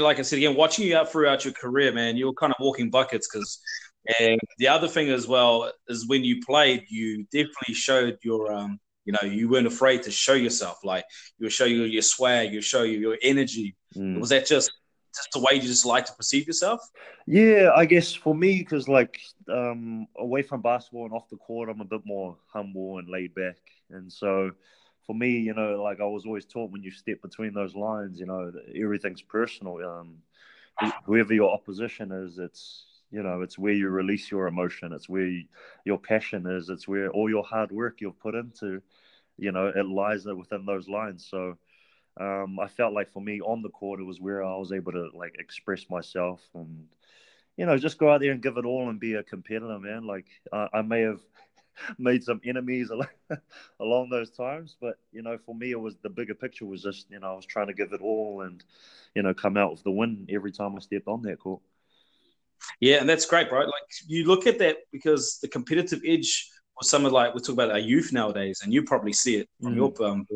like 0.01 0.19
I 0.19 0.23
said 0.23 0.39
again, 0.39 0.57
watching 0.57 0.87
you 0.87 0.97
out 0.97 1.11
throughout 1.11 1.45
your 1.45 1.55
career, 1.55 1.93
man, 1.93 2.17
you 2.17 2.27
were 2.27 2.35
kind 2.35 2.53
of 2.53 2.57
walking 2.61 2.91
buckets 2.91 3.29
because 3.33 3.61
and 4.19 4.41
the 4.59 4.69
other 4.69 4.89
thing 4.89 5.11
as 5.11 5.27
well 5.27 5.71
is 5.89 6.07
when 6.09 6.25
you 6.25 6.41
played, 6.45 6.85
you 6.89 7.25
definitely 7.25 7.75
showed 7.75 8.19
your, 8.23 8.53
um, 8.53 8.79
you 9.05 9.13
know, 9.13 9.29
you 9.29 9.49
weren't 9.49 9.67
afraid 9.67 10.03
to 10.05 10.11
show 10.11 10.35
yourself. 10.35 10.79
Like 10.85 11.05
you 11.39 11.49
show 11.51 11.65
you 11.65 11.83
your 11.83 12.03
swag, 12.03 12.53
you 12.53 12.61
show 12.61 12.83
you 12.83 12.99
your 12.99 13.19
energy. 13.23 13.77
Mm. 13.97 14.21
Was 14.21 14.31
that 14.31 14.47
just 14.47 14.71
just 15.17 15.33
the 15.33 15.41
way 15.41 15.55
you 15.55 15.63
just 15.63 15.87
like 15.87 16.07
to 16.07 16.13
perceive 16.13 16.47
yourself? 16.47 16.81
Yeah, 17.27 17.71
I 17.75 17.87
guess 17.87 18.13
for 18.13 18.35
me, 18.35 18.59
because 18.59 18.89
like 18.89 19.21
um, 19.53 20.07
away 20.17 20.43
from 20.43 20.63
basketball 20.63 21.05
and 21.07 21.15
off 21.15 21.29
the 21.29 21.37
court, 21.37 21.69
I'm 21.69 21.81
a 21.81 21.85
bit 21.85 22.03
more 22.05 22.37
humble 22.53 22.99
and 22.99 23.09
laid 23.09 23.35
back, 23.35 23.59
and 23.91 24.13
so 24.13 24.53
for 25.07 25.15
me, 25.15 25.39
you 25.39 25.55
know, 25.55 25.83
like 25.83 26.01
I 26.01 26.05
was 26.05 26.27
always 26.27 26.45
taught 26.45 26.71
when 26.71 26.83
you 26.83 26.91
step 26.91 27.23
between 27.23 27.55
those 27.55 27.75
lines, 27.75 28.19
you 28.19 28.27
know, 28.27 28.53
everything's 28.75 29.23
personal. 29.23 29.79
Um, 29.85 30.19
whoever 31.05 31.33
your 31.33 31.53
opposition 31.53 32.11
is, 32.13 32.39
it's 32.39 32.85
you 33.11 33.23
know 33.23 33.43
it's 33.43 33.59
where 33.59 33.73
you 33.73 33.89
release 33.89 34.31
your 34.31 34.47
emotion 34.47 34.93
it's 34.93 35.09
where 35.09 35.27
you, 35.27 35.45
your 35.85 35.99
passion 35.99 36.47
is 36.47 36.69
it's 36.69 36.89
where 36.89 37.09
all 37.11 37.31
your 37.31 37.45
hard 37.45 37.71
work 37.71 38.01
you've 38.01 38.19
put 38.19 38.35
into 38.35 38.83
you 39.39 39.53
know 39.53 39.69
it 39.69 39.87
lies 39.87 40.27
within 40.27 40.67
those 40.67 40.89
lines 40.89 41.27
so 41.31 41.57
um, 42.21 42.59
i 42.61 42.67
felt 42.67 42.93
like 42.93 43.13
for 43.13 43.21
me 43.21 43.41
on 43.41 43.63
the 43.63 43.69
court 43.71 44.01
it 44.01 44.05
was 44.05 44.21
where 44.21 44.43
i 44.43 44.57
was 44.57 44.73
able 44.73 44.93
to 44.93 45.09
like 45.15 45.35
express 45.39 45.89
myself 45.91 46.41
and 46.55 46.87
you 47.57 47.67
know 47.67 47.77
just 47.77 47.99
go 47.99 48.11
out 48.11 48.21
there 48.21 48.33
and 48.33 48.43
give 48.43 48.57
it 48.57 48.65
all 48.65 48.89
and 48.89 49.01
be 49.01 49.15
a 49.15 49.23
competitor 49.23 49.79
man 49.79 50.07
like 50.07 50.27
uh, 50.53 50.69
i 50.73 50.83
may 50.83 51.01
have 51.01 51.21
made 51.99 52.23
some 52.23 52.41
enemies 52.45 52.91
along 53.81 54.09
those 54.09 54.31
times 54.31 54.77
but 54.81 54.99
you 55.13 55.23
know 55.23 55.39
for 55.45 55.55
me 55.55 55.71
it 55.71 55.81
was 55.81 55.97
the 56.03 56.11
bigger 56.11 56.35
picture 56.35 56.65
was 56.65 56.83
just 56.83 57.11
you 57.11 57.21
know 57.21 57.33
i 57.33 57.37
was 57.37 57.47
trying 57.47 57.67
to 57.67 57.75
give 57.75 57.93
it 57.93 58.01
all 58.01 58.43
and 58.43 58.65
you 59.15 59.23
know 59.23 59.35
come 59.35 59.57
out 59.57 59.71
with 59.71 59.83
the 59.83 59.91
win 59.91 60.27
every 60.31 60.53
time 60.53 60.75
i 60.77 60.81
stepped 60.81 61.09
on 61.09 61.23
that 61.23 61.39
court 61.39 61.61
yeah, 62.81 62.97
and 62.97 63.09
that's 63.09 63.27
great, 63.27 63.49
bro. 63.49 63.61
Like 63.61 63.73
you 64.07 64.25
look 64.25 64.47
at 64.47 64.59
that 64.59 64.79
because 64.93 65.39
the 65.41 65.49
competitive 65.49 66.01
edge 66.07 66.51
for 66.75 66.85
some 66.85 67.05
of 67.05 67.13
like 67.13 67.35
we 67.35 67.41
talk 67.41 67.55
about 67.55 67.71
our 67.71 67.79
youth 67.79 68.13
nowadays, 68.13 68.61
and 68.63 68.73
you 68.73 68.83
probably 68.83 69.13
see 69.13 69.37
it 69.37 69.49
from 69.61 69.75
mm. 69.75 69.77
your 69.77 70.09
um, 70.09 70.27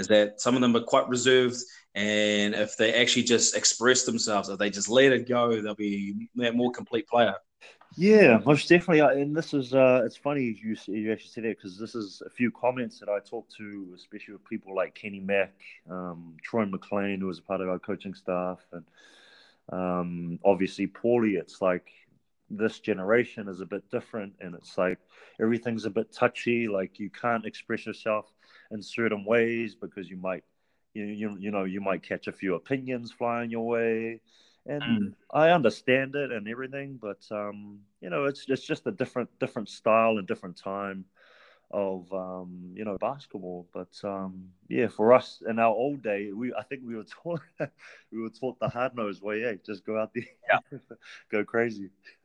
is 0.00 0.08
that 0.08 0.40
some 0.40 0.54
of 0.54 0.60
them 0.60 0.74
are 0.74 0.82
quite 0.82 1.08
reserved, 1.08 1.58
and 1.94 2.54
if 2.54 2.76
they 2.76 2.94
actually 2.94 3.24
just 3.24 3.56
express 3.56 4.04
themselves, 4.04 4.48
if 4.48 4.58
they 4.58 4.70
just 4.70 4.88
let 4.88 5.12
it 5.12 5.28
go, 5.28 5.60
they'll 5.60 5.74
be 5.74 6.28
a 6.42 6.52
more 6.52 6.72
complete 6.72 7.06
player. 7.06 7.34
Yeah, 7.96 8.38
most 8.46 8.68
definitely. 8.68 9.00
And 9.20 9.36
this 9.36 9.52
is, 9.52 9.74
uh, 9.74 10.02
it's 10.04 10.16
funny 10.16 10.56
you, 10.62 10.76
you 10.86 11.12
actually 11.12 11.30
said 11.30 11.44
that 11.44 11.56
because 11.56 11.76
this 11.76 11.94
is 11.94 12.22
a 12.24 12.30
few 12.30 12.50
comments 12.50 13.00
that 13.00 13.08
I 13.08 13.18
talked 13.18 13.54
to, 13.56 13.88
especially 13.94 14.34
with 14.34 14.44
people 14.44 14.74
like 14.74 14.94
Kenny 14.94 15.20
Mack, 15.20 15.54
um, 15.90 16.36
Troy 16.42 16.66
McLean, 16.66 17.20
who 17.20 17.26
was 17.26 17.40
a 17.40 17.42
part 17.42 17.60
of 17.60 17.68
our 17.68 17.80
coaching 17.80 18.14
staff, 18.14 18.60
and 18.72 18.84
um, 19.72 20.38
obviously, 20.44 20.86
Paulie, 20.86 21.38
it's 21.38 21.60
like 21.60 21.90
this 22.48 22.80
generation 22.80 23.48
is 23.48 23.60
a 23.60 23.66
bit 23.66 23.88
different, 23.90 24.34
and 24.40 24.54
it's 24.54 24.78
like 24.78 24.98
everything's 25.40 25.84
a 25.84 25.90
bit 25.90 26.12
touchy. 26.12 26.68
Like 26.68 26.98
you 26.98 27.10
can't 27.10 27.46
express 27.46 27.86
yourself 27.86 28.26
in 28.70 28.82
certain 28.82 29.24
ways 29.24 29.74
because 29.74 30.08
you 30.08 30.16
might, 30.16 30.44
you 30.94 31.04
you, 31.04 31.36
you 31.38 31.50
know, 31.50 31.64
you 31.64 31.80
might 31.80 32.02
catch 32.02 32.26
a 32.26 32.32
few 32.32 32.54
opinions 32.54 33.12
flying 33.12 33.50
your 33.50 33.66
way. 33.66 34.20
and 34.66 34.82
mm. 34.82 35.14
I 35.32 35.50
understand 35.50 36.14
it 36.14 36.32
and 36.32 36.46
everything, 36.48 36.98
but 37.00 37.20
um, 37.30 37.80
you 38.00 38.10
know, 38.10 38.24
it's 38.24 38.44
it's 38.48 38.66
just 38.66 38.86
a 38.86 38.92
different 38.92 39.30
different 39.38 39.68
style 39.68 40.18
and 40.18 40.26
different 40.26 40.56
time 40.56 41.04
of 41.70 42.12
um, 42.12 42.72
you 42.74 42.84
know 42.84 42.98
basketball. 42.98 43.66
But 43.72 43.92
um, 44.04 44.48
yeah, 44.68 44.88
for 44.88 45.12
us 45.12 45.42
in 45.48 45.58
our 45.58 45.72
old 45.72 46.02
day, 46.02 46.30
we 46.32 46.52
I 46.54 46.62
think 46.62 46.82
we 46.84 46.96
were 46.96 47.04
taught 47.04 47.40
we 48.12 48.20
were 48.20 48.30
taught 48.30 48.58
the 48.58 48.68
hard 48.68 48.96
nosed 48.96 49.22
way. 49.22 49.42
Yeah, 49.42 49.52
just 49.64 49.84
go 49.84 49.98
out 49.98 50.12
there, 50.14 50.24
yeah. 50.48 50.78
go 51.30 51.44
crazy. 51.44 51.90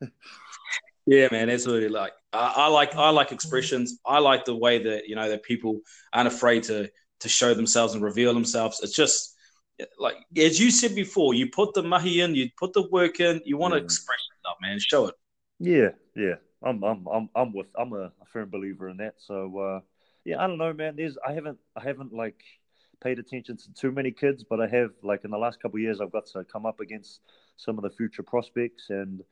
yeah, 1.06 1.28
man, 1.30 1.48
absolutely. 1.50 1.88
Like 1.88 2.12
I, 2.32 2.52
I 2.56 2.66
like 2.68 2.94
I 2.94 3.10
like 3.10 3.32
expressions. 3.32 3.98
I 4.04 4.18
like 4.18 4.44
the 4.44 4.56
way 4.56 4.82
that 4.82 5.08
you 5.08 5.14
know 5.14 5.28
that 5.28 5.42
people 5.42 5.80
aren't 6.12 6.28
afraid 6.28 6.64
to 6.64 6.90
to 7.20 7.28
show 7.28 7.54
themselves 7.54 7.94
and 7.94 8.02
reveal 8.02 8.34
themselves. 8.34 8.80
It's 8.82 8.94
just 8.94 9.34
like 9.98 10.16
as 10.36 10.58
you 10.58 10.70
said 10.70 10.94
before, 10.94 11.34
you 11.34 11.48
put 11.48 11.74
the 11.74 11.82
mahi 11.82 12.20
in, 12.20 12.34
you 12.34 12.50
put 12.58 12.72
the 12.72 12.88
work 12.88 13.20
in, 13.20 13.40
you 13.44 13.56
want 13.56 13.74
to 13.74 13.78
express 13.78 14.18
yourself, 14.30 14.58
man. 14.60 14.78
Show 14.80 15.06
it. 15.06 15.14
Yeah, 15.58 15.90
yeah. 16.14 16.34
I'm 16.62 16.82
I'm 16.82 17.06
I'm 17.06 17.28
I'm 17.34 17.52
with 17.52 17.68
I'm 17.78 17.92
a, 17.92 18.12
a 18.20 18.26
firm 18.32 18.50
believer 18.50 18.88
in 18.88 18.96
that. 18.98 19.14
So 19.18 19.58
uh, 19.58 19.80
yeah, 20.24 20.42
I 20.42 20.46
don't 20.46 20.58
know, 20.58 20.72
man. 20.72 20.96
There's 20.96 21.16
I 21.26 21.32
haven't 21.32 21.58
I 21.76 21.82
haven't 21.82 22.12
like 22.12 22.42
paid 23.00 23.18
attention 23.18 23.56
to 23.58 23.72
too 23.74 23.92
many 23.92 24.10
kids, 24.10 24.42
but 24.42 24.60
I 24.60 24.66
have 24.68 24.90
like 25.02 25.24
in 25.24 25.30
the 25.30 25.38
last 25.38 25.60
couple 25.60 25.76
of 25.76 25.82
years 25.82 26.00
I've 26.00 26.12
got 26.12 26.26
to 26.32 26.44
come 26.44 26.66
up 26.66 26.80
against 26.80 27.20
some 27.56 27.78
of 27.78 27.84
the 27.84 27.90
future 27.90 28.22
prospects 28.22 28.86
and 28.88 29.22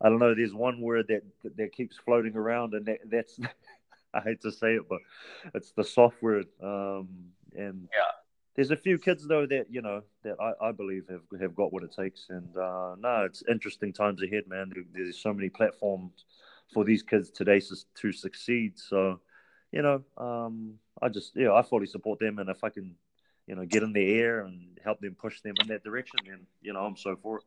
I 0.00 0.08
don't 0.08 0.18
know. 0.18 0.34
There's 0.34 0.54
one 0.54 0.80
word 0.80 1.06
that 1.08 1.22
that 1.56 1.72
keeps 1.72 1.96
floating 1.96 2.36
around, 2.36 2.74
and 2.74 2.86
that, 2.86 2.98
that's 3.10 3.38
I 4.14 4.20
hate 4.20 4.40
to 4.42 4.52
say 4.52 4.74
it, 4.74 4.88
but 4.88 5.00
it's 5.54 5.72
the 5.72 5.84
soft 5.84 6.22
word. 6.22 6.46
Um, 6.62 7.08
and 7.56 7.88
yeah, 7.94 8.10
there's 8.56 8.70
a 8.70 8.76
few 8.76 8.98
kids 8.98 9.26
though 9.26 9.46
that 9.46 9.66
you 9.70 9.82
know 9.82 10.02
that 10.24 10.36
I, 10.40 10.68
I 10.68 10.72
believe 10.72 11.04
have 11.08 11.40
have 11.40 11.54
got 11.54 11.72
what 11.72 11.82
it 11.82 11.94
takes. 11.94 12.26
And 12.28 12.56
uh, 12.56 12.96
no, 12.98 13.24
it's 13.24 13.42
interesting 13.48 13.92
times 13.92 14.22
ahead, 14.22 14.44
man. 14.48 14.72
There's 14.92 15.18
so 15.18 15.32
many 15.32 15.48
platforms 15.48 16.24
for 16.72 16.84
these 16.84 17.02
kids 17.02 17.30
today 17.30 17.60
to 17.96 18.12
succeed. 18.12 18.78
So, 18.78 19.20
you 19.72 19.82
know, 19.82 20.02
um, 20.16 20.74
I 21.00 21.08
just 21.08 21.32
yeah, 21.36 21.52
I 21.52 21.62
fully 21.62 21.86
support 21.86 22.18
them, 22.18 22.38
and 22.38 22.48
if 22.50 22.62
I 22.64 22.70
can, 22.70 22.94
you 23.46 23.54
know, 23.54 23.64
get 23.64 23.82
in 23.82 23.92
the 23.92 24.14
air 24.14 24.40
and 24.40 24.78
help 24.82 25.00
them 25.00 25.16
push 25.18 25.40
them 25.40 25.54
in 25.60 25.68
that 25.68 25.84
direction, 25.84 26.20
then 26.26 26.46
you 26.60 26.72
know, 26.72 26.80
I'm 26.80 26.96
so 26.96 27.16
for 27.22 27.38
it. 27.38 27.44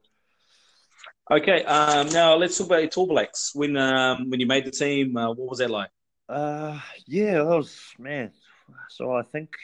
Okay, 1.31 1.63
um, 1.63 2.09
now 2.09 2.35
let's 2.35 2.57
talk 2.57 2.67
about 2.67 2.91
Tall 2.91 3.07
Blacks. 3.07 3.55
When 3.55 3.77
um, 3.77 4.29
when 4.29 4.41
you 4.41 4.45
made 4.45 4.65
the 4.65 4.71
team, 4.71 5.15
uh, 5.15 5.29
what 5.29 5.49
was 5.49 5.59
that 5.59 5.69
like? 5.69 5.89
Uh, 6.27 6.79
yeah, 7.07 7.35
that 7.35 7.45
was 7.45 7.79
man. 7.97 8.31
So 8.89 9.13
I 9.13 9.21
think 9.23 9.55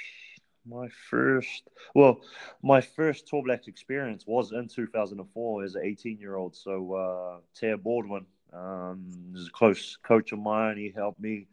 my 0.66 0.88
first, 1.10 1.64
well, 1.94 2.22
my 2.64 2.80
first 2.80 3.28
Tall 3.28 3.44
Blacks 3.44 3.68
experience 3.68 4.24
was 4.26 4.54
in 4.54 4.70
2004 4.70 5.64
as 5.64 5.76
an 5.76 5.82
18 5.84 6.18
year 6.20 6.38
old. 6.38 6.56
So 6.56 6.94
uh, 6.94 7.40
Tab 7.56 7.84
Baldwin 7.84 8.26
um, 8.54 9.34
is 9.36 9.48
a 9.48 9.52
close 9.52 9.98
coach 10.02 10.32
of 10.32 10.40
mine. 10.40 10.78
He 10.78 10.94
helped 10.96 11.20
me 11.20 11.48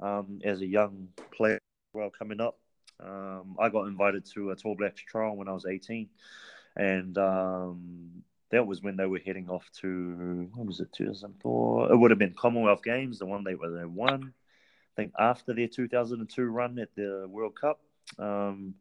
um, 0.00 0.40
as 0.42 0.62
a 0.62 0.66
young 0.66 1.08
player. 1.32 1.58
Well, 1.92 2.10
coming 2.10 2.40
up, 2.40 2.58
um, 2.98 3.56
I 3.60 3.68
got 3.68 3.88
invited 3.88 4.24
to 4.34 4.52
a 4.52 4.56
Tall 4.56 4.74
Blacks 4.74 5.02
trial 5.02 5.36
when 5.36 5.48
I 5.48 5.52
was 5.52 5.66
18, 5.66 6.08
and 6.76 7.18
um, 7.18 8.22
that 8.54 8.66
was 8.66 8.82
when 8.82 8.96
they 8.96 9.06
were 9.06 9.20
heading 9.24 9.48
off 9.48 9.68
to 9.80 10.48
what 10.54 10.66
was 10.66 10.80
it 10.80 10.92
2004 10.92 11.92
it 11.92 11.96
would 11.96 12.10
have 12.10 12.18
been 12.18 12.34
commonwealth 12.34 12.82
games 12.82 13.18
the 13.18 13.26
one 13.26 13.44
they 13.44 13.54
were 13.54 13.70
they 13.70 13.84
won 13.84 14.32
i 14.32 14.92
think 14.96 15.12
after 15.18 15.52
their 15.52 15.68
2002 15.68 16.44
run 16.44 16.78
at 16.78 16.94
the 16.94 17.26
world 17.28 17.54
cup. 17.60 17.80
Um, 18.18 18.74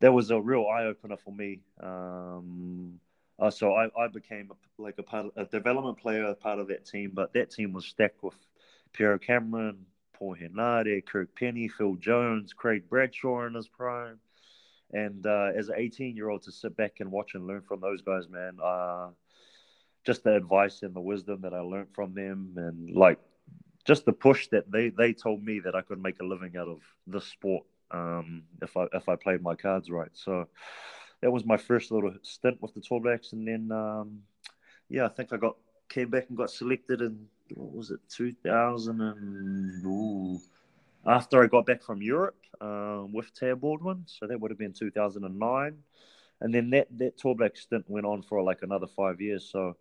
that 0.00 0.12
was 0.12 0.30
a 0.30 0.40
real 0.40 0.66
eye-opener 0.66 1.16
for 1.16 1.32
me. 1.32 1.60
Um, 1.80 3.00
uh, 3.38 3.50
so 3.50 3.74
I, 3.74 3.88
I 3.98 4.08
became 4.08 4.50
a, 4.50 4.82
like 4.82 4.98
a 4.98 5.02
part 5.02 5.26
of, 5.26 5.32
a 5.36 5.44
development 5.44 5.98
player 5.98 6.32
part 6.34 6.58
of 6.60 6.68
that 6.68 6.86
team 6.86 7.10
but 7.12 7.32
that 7.32 7.50
team 7.50 7.72
was 7.72 7.84
stacked 7.84 8.22
with 8.22 8.36
Pero 8.92 9.18
Cameron 9.18 9.86
Paul 10.12 10.36
Henare, 10.36 11.04
Kirk 11.04 11.34
Penny 11.34 11.66
Phil 11.66 11.96
Jones, 11.96 12.52
Craig 12.52 12.84
Bradshaw 12.88 13.46
in 13.46 13.54
his 13.54 13.66
prime 13.66 14.20
and 14.94 15.26
uh, 15.26 15.50
as 15.54 15.68
an 15.68 15.74
18 15.76 16.16
year 16.16 16.30
old, 16.30 16.42
to 16.44 16.52
sit 16.52 16.76
back 16.76 17.00
and 17.00 17.10
watch 17.10 17.34
and 17.34 17.46
learn 17.46 17.62
from 17.62 17.80
those 17.80 18.00
guys, 18.00 18.28
man, 18.28 18.56
uh, 18.62 19.08
just 20.06 20.22
the 20.22 20.34
advice 20.34 20.82
and 20.82 20.94
the 20.94 21.00
wisdom 21.00 21.40
that 21.42 21.52
I 21.52 21.60
learned 21.60 21.88
from 21.92 22.14
them, 22.14 22.54
and 22.56 22.94
like 22.94 23.18
just 23.84 24.04
the 24.06 24.12
push 24.12 24.48
that 24.48 24.70
they, 24.70 24.90
they 24.90 25.12
told 25.12 25.44
me 25.44 25.60
that 25.60 25.74
I 25.74 25.82
could 25.82 26.00
make 26.00 26.20
a 26.20 26.24
living 26.24 26.56
out 26.56 26.68
of 26.68 26.80
this 27.06 27.24
sport 27.24 27.66
um, 27.90 28.44
if 28.62 28.76
I 28.76 28.86
if 28.92 29.08
I 29.08 29.16
played 29.16 29.42
my 29.42 29.56
cards 29.56 29.90
right. 29.90 30.10
So 30.12 30.46
that 31.20 31.30
was 31.30 31.44
my 31.44 31.56
first 31.56 31.90
little 31.90 32.14
stint 32.22 32.62
with 32.62 32.72
the 32.74 32.80
Tall 32.80 33.00
Blacks, 33.00 33.32
and 33.32 33.46
then 33.46 33.70
um, 33.72 34.20
yeah, 34.88 35.06
I 35.06 35.08
think 35.08 35.32
I 35.32 35.36
got 35.36 35.56
came 35.88 36.10
back 36.10 36.26
and 36.28 36.38
got 36.38 36.50
selected 36.50 37.00
in 37.00 37.26
what 37.54 37.74
was 37.74 37.90
it 37.90 38.00
2000 38.08 39.00
and 39.00 39.84
ooh, 39.84 40.40
after 41.06 41.42
I 41.42 41.46
got 41.46 41.66
back 41.66 41.82
from 41.82 42.02
Europe 42.02 42.38
um, 42.60 43.12
with 43.12 43.34
Tab 43.34 43.60
Baldwin. 43.60 44.04
So 44.06 44.26
that 44.26 44.40
would 44.40 44.50
have 44.50 44.58
been 44.58 44.72
2009. 44.72 45.76
And 46.40 46.54
then 46.54 46.70
that, 46.70 46.88
that 46.98 47.18
Tall 47.18 47.34
Black 47.34 47.56
stint 47.56 47.84
went 47.88 48.06
on 48.06 48.22
for 48.22 48.42
like 48.42 48.62
another 48.62 48.86
five 48.86 49.20
years. 49.20 49.48
So 49.50 49.76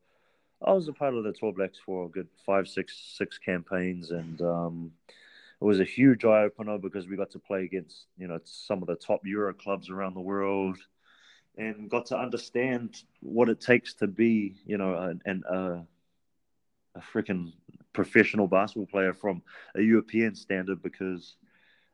I 0.66 0.72
was 0.72 0.88
a 0.88 0.94
part 0.94 1.14
of 1.14 1.24
the 1.24 1.34
Tall 1.34 1.52
Blacks 1.52 1.80
for 1.84 2.06
a 2.06 2.10
good 2.10 2.28
five, 2.46 2.68
six, 2.68 3.16
six 3.18 3.38
campaigns. 3.38 4.12
And 4.12 4.42
um, 4.42 4.92
it 5.10 5.66
was 5.66 5.80
a 5.80 5.86
huge 5.86 6.26
eye 6.26 6.44
opener 6.44 6.78
because 6.78 7.08
we 7.08 7.18
got 7.18 7.32
to 7.32 7.40
play 7.40 7.64
against, 7.64 8.06
you 8.18 8.28
know, 8.28 8.40
some 8.44 8.82
of 8.82 8.88
the 8.88 8.96
top 8.96 9.22
Euro 9.26 9.54
clubs 9.54 9.90
around 9.90 10.14
the 10.14 10.22
world 10.22 10.78
and 11.58 11.90
got 11.90 12.08
to 12.08 12.18
understand 12.18 13.04
what 13.22 13.50
it 13.50 13.62
takes 13.62 13.94
to 13.94 14.08
be, 14.08 14.56
you 14.66 14.78
know, 14.78 14.96
an, 14.96 15.22
an 15.26 15.44
a 16.96 17.00
freaking 17.00 17.54
professional 17.94 18.48
basketball 18.48 18.88
player 18.88 19.14
from 19.14 19.42
a 19.76 19.82
European 19.82 20.36
standard 20.36 20.82
because 20.82 21.36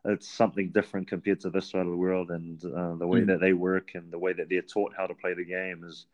it's 0.05 0.29
something 0.29 0.69
different 0.69 1.07
compared 1.07 1.39
to 1.41 1.49
this 1.49 1.69
side 1.69 1.81
of 1.81 1.91
the 1.91 1.95
world 1.95 2.31
and 2.31 2.63
uh, 2.65 2.95
the 2.95 3.07
way 3.07 3.21
mm. 3.21 3.27
that 3.27 3.41
they 3.41 3.53
work 3.53 3.91
and 3.95 4.11
the 4.11 4.17
way 4.17 4.33
that 4.33 4.49
they're 4.49 4.61
taught 4.61 4.93
how 4.95 5.05
to 5.05 5.13
play 5.13 5.33
the 5.33 5.43
game 5.43 5.83
is 5.85 6.05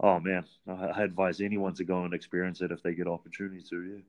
oh 0.00 0.20
man 0.20 0.44
I, 0.68 1.02
advise 1.02 1.40
anyone 1.40 1.74
to 1.74 1.84
go 1.84 2.04
and 2.04 2.12
experience 2.12 2.60
it 2.60 2.72
if 2.72 2.82
they 2.82 2.94
get 2.94 3.06
opportunity 3.06 3.64
to 3.70 3.82
yeah. 3.82 4.02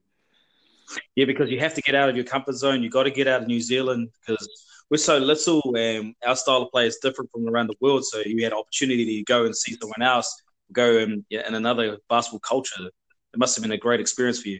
Yeah 1.15 1.26
because 1.26 1.50
you 1.50 1.60
have 1.60 1.74
to 1.76 1.82
get 1.82 1.96
out 1.96 2.10
of 2.10 2.15
your 2.15 2.26
comfort 2.26 2.56
zone. 2.56 2.84
You 2.84 2.89
got 2.89 3.04
to 3.04 3.12
get 3.12 3.28
out 3.28 3.41
of 3.41 3.48
new 3.48 3.62
zealand 3.62 4.10
because 4.20 4.48
we're 4.89 4.98
so 4.98 5.17
little 5.17 5.62
and 5.76 6.13
our 6.26 6.36
style 6.36 6.63
of 6.63 6.72
play 6.72 6.88
is 6.88 6.98
different 7.02 7.32
from 7.32 7.48
around 7.48 7.67
the 7.67 7.76
world. 7.82 8.06
So 8.06 8.20
you 8.26 8.43
had 8.43 8.54
opportunity 8.54 9.17
to 9.17 9.24
go 9.24 9.46
and 9.46 9.56
see 9.56 9.78
someone 9.80 10.02
else 10.02 10.43
go 10.72 10.98
in, 10.98 11.26
yeah, 11.30 11.48
in 11.48 11.56
another 11.56 11.98
basketball 12.10 12.39
culture 12.39 12.89
it 13.34 13.40
must 13.40 13.56
have 13.56 13.63
been 13.63 13.72
a 13.72 13.78
great 13.78 14.00
experience 14.00 14.42
for 14.42 14.50
you 14.50 14.60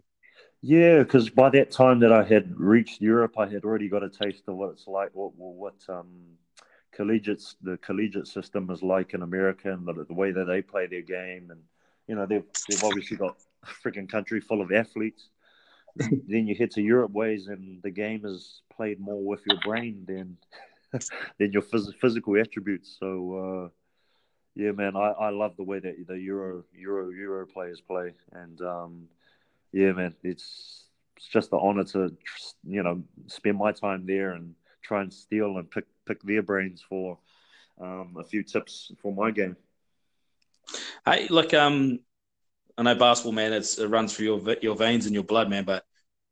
yeah, 0.62 1.00
because 1.00 1.30
by 1.30 1.50
that 1.52 1.72
time 1.72 2.00
that 2.00 2.12
I 2.12 2.24
had 2.24 2.58
reached 2.60 3.00
Europe, 3.00 3.38
I 3.38 3.48
had 3.48 3.64
already 3.64 3.90
got 3.90 4.04
a 4.04 4.10
taste 4.10 4.44
of 4.48 4.56
what 4.56 4.72
it's 4.72 4.88
like, 4.88 5.12
what 5.14 5.32
what 5.36 5.76
um, 5.88 6.08
collegiate 6.92 7.44
the 7.62 7.78
collegiate 7.78 8.28
system 8.28 8.70
is 8.72 8.82
like 8.82 9.14
in 9.14 9.22
America, 9.22 9.72
and 9.72 9.86
the, 9.86 10.06
the, 10.06 10.14
way 10.14 10.32
that 10.32 10.46
they 10.46 10.62
play 10.64 10.88
their 10.88 11.04
game, 11.04 11.52
and 11.52 11.62
you 12.08 12.16
know 12.16 12.26
they've 12.26 12.46
they've 12.68 12.84
obviously 12.84 13.18
got 13.18 13.38
a 13.64 13.68
freaking 13.68 14.10
country 14.10 14.42
full 14.42 14.62
of 14.62 14.72
athletes. 14.72 15.30
then 15.98 16.48
you 16.48 16.56
head 16.56 16.72
to 16.72 16.82
Europe 16.82 17.12
ways, 17.12 17.48
and 17.48 17.82
the 17.84 17.92
game 17.92 18.26
is 18.26 18.62
played 18.76 19.00
more 19.00 19.24
with 19.24 19.42
your 19.46 19.60
brain 19.64 20.06
than 20.08 20.38
than 21.40 21.52
your 21.52 21.62
phys- 21.62 21.96
physical 21.96 22.40
attributes. 22.40 22.98
So. 23.00 23.68
Uh, 23.68 23.70
yeah, 24.58 24.72
man, 24.72 24.96
I, 24.96 25.12
I 25.12 25.30
love 25.30 25.56
the 25.56 25.63
way 25.63 25.80
that 25.80 26.08
the 26.08 26.20
Euro 26.20 26.63
Euro 26.74 27.10
Euro 27.12 27.46
players 27.46 27.80
play, 27.80 28.13
and 28.34 28.60
um, 28.62 29.08
yeah, 29.72 29.91
man, 29.91 30.15
it's 30.24 30.86
it's 31.15 31.28
just 31.28 31.52
the 31.52 31.58
honor 31.58 31.84
to 31.84 32.12
you 32.67 32.82
know 32.82 33.04
spend 33.28 33.58
my 33.58 33.72
time 33.72 34.06
there 34.08 34.32
and 34.32 34.56
try 34.82 35.02
and 35.02 35.13
steal 35.13 35.58
and 35.58 35.70
pick 35.70 35.86
pick 36.08 36.24
their 36.24 36.41
brains 36.41 36.82
for 36.82 37.20
um, 37.80 38.15
a 38.20 38.24
few 38.24 38.41
tips 38.41 38.91
for 39.00 39.13
my 39.13 39.30
game. 39.30 39.56
Hey, 41.06 41.28
look, 41.30 41.54
um, 41.54 42.00
I 42.78 42.84
know 42.84 42.96
basketball, 42.96 43.34
man. 43.34 43.54
It's, 43.54 43.78
it 43.78 43.88
runs 43.88 44.15
through 44.15 44.26
your 44.26 44.56
your 44.63 44.76
veins 44.76 45.06
and 45.06 45.13
your 45.13 45.24
blood, 45.24 45.52
man. 45.52 45.65
But 45.65 45.86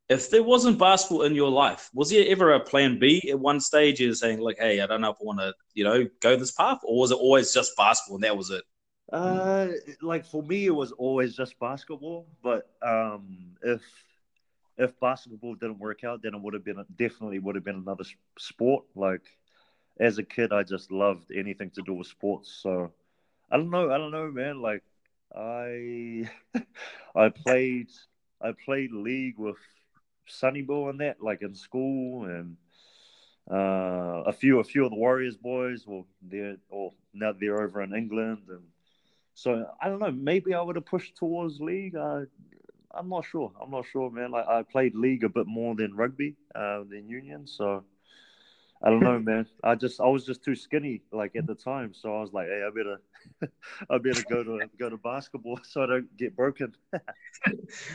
if 0.08 0.30
there 0.30 0.42
wasn't 0.42 0.78
basketball 0.78 1.22
in 1.22 1.34
your 1.34 1.50
life, 1.50 1.90
was 1.92 2.10
there 2.10 2.24
ever 2.28 2.52
a 2.52 2.60
plan 2.60 2.98
B 2.98 3.28
at 3.28 3.38
one 3.38 3.60
stage? 3.60 4.00
Is 4.00 4.20
saying 4.20 4.38
like, 4.38 4.58
hey, 4.58 4.80
I 4.80 4.86
don't 4.86 5.00
know 5.00 5.10
if 5.10 5.16
I 5.20 5.24
want 5.24 5.40
to, 5.40 5.52
you 5.74 5.84
know, 5.84 6.06
go 6.20 6.36
this 6.36 6.52
path, 6.52 6.78
or 6.84 6.98
was 6.98 7.10
it 7.10 7.18
always 7.18 7.52
just 7.52 7.76
basketball 7.76 8.16
and 8.16 8.24
that 8.24 8.36
was 8.36 8.50
it? 8.50 8.64
Uh, 9.12 9.68
like 10.02 10.24
for 10.24 10.42
me, 10.42 10.66
it 10.66 10.74
was 10.74 10.92
always 10.92 11.36
just 11.36 11.58
basketball. 11.58 12.26
But 12.42 12.70
um, 12.82 13.56
if 13.62 13.82
if 14.78 14.98
basketball 15.00 15.54
didn't 15.54 15.78
work 15.78 16.04
out, 16.04 16.22
then 16.22 16.34
it 16.34 16.40
would 16.40 16.54
have 16.54 16.64
been 16.64 16.84
definitely 16.96 17.38
would 17.38 17.54
have 17.54 17.64
been 17.64 17.76
another 17.76 18.04
sport. 18.38 18.84
Like 18.94 19.22
as 19.98 20.18
a 20.18 20.22
kid, 20.22 20.52
I 20.52 20.62
just 20.62 20.92
loved 20.92 21.32
anything 21.34 21.70
to 21.70 21.82
do 21.82 21.94
with 21.94 22.06
sports. 22.06 22.60
So 22.62 22.92
I 23.50 23.56
don't 23.56 23.70
know. 23.70 23.90
I 23.90 23.98
don't 23.98 24.12
know, 24.12 24.30
man. 24.30 24.60
Like 24.60 24.82
I 25.34 26.28
I 27.16 27.28
played 27.30 27.88
I 28.40 28.52
played 28.52 28.92
league 28.92 29.38
with 29.38 29.56
Sonny 30.26 30.62
Bill 30.62 30.88
and 30.88 31.00
that, 31.00 31.22
like 31.22 31.42
in 31.42 31.54
school, 31.54 32.24
and 32.24 32.56
uh, 33.50 34.22
a 34.26 34.32
few 34.32 34.60
a 34.60 34.64
few 34.64 34.84
of 34.84 34.90
the 34.90 34.96
Warriors 34.96 35.36
boys. 35.36 35.86
Well, 35.86 36.06
they're 36.22 36.56
or 36.68 36.92
now 37.14 37.32
they're 37.32 37.62
over 37.62 37.82
in 37.82 37.94
England 37.94 38.42
and 38.48 38.62
so 39.36 39.66
I 39.80 39.88
don't 39.88 40.00
know. 40.00 40.10
Maybe 40.10 40.54
I 40.54 40.62
would 40.62 40.76
have 40.76 40.86
pushed 40.86 41.14
towards 41.14 41.60
league. 41.60 41.94
Uh, 41.94 42.22
I'm 42.90 43.10
not 43.10 43.26
sure. 43.26 43.52
I'm 43.62 43.70
not 43.70 43.84
sure, 43.92 44.10
man. 44.10 44.30
Like 44.30 44.48
I 44.48 44.62
played 44.62 44.94
league 44.94 45.24
a 45.24 45.28
bit 45.28 45.46
more 45.46 45.74
than 45.74 45.94
rugby, 45.94 46.36
uh, 46.54 46.84
than 46.88 47.06
union. 47.06 47.46
So 47.46 47.84
I 48.82 48.90
don't 48.90 49.00
know, 49.00 49.18
man. 49.24 49.46
I 49.62 49.74
just 49.74 50.00
I 50.00 50.06
was 50.06 50.24
just 50.24 50.44
too 50.44 50.54
skinny 50.54 51.02
like 51.12 51.36
at 51.36 51.46
the 51.46 51.54
time, 51.54 51.92
so 51.94 52.16
I 52.16 52.20
was 52.20 52.32
like, 52.32 52.46
hey, 52.46 52.64
I 52.66 52.70
better 52.70 53.00
I 53.90 53.98
better 53.98 54.22
go 54.28 54.42
to 54.42 54.60
go 54.78 54.90
to 54.90 54.96
basketball 54.96 55.60
so 55.64 55.82
I 55.82 55.86
don't 55.86 56.16
get 56.16 56.36
broken. 56.36 56.74
hey, 56.92 57.00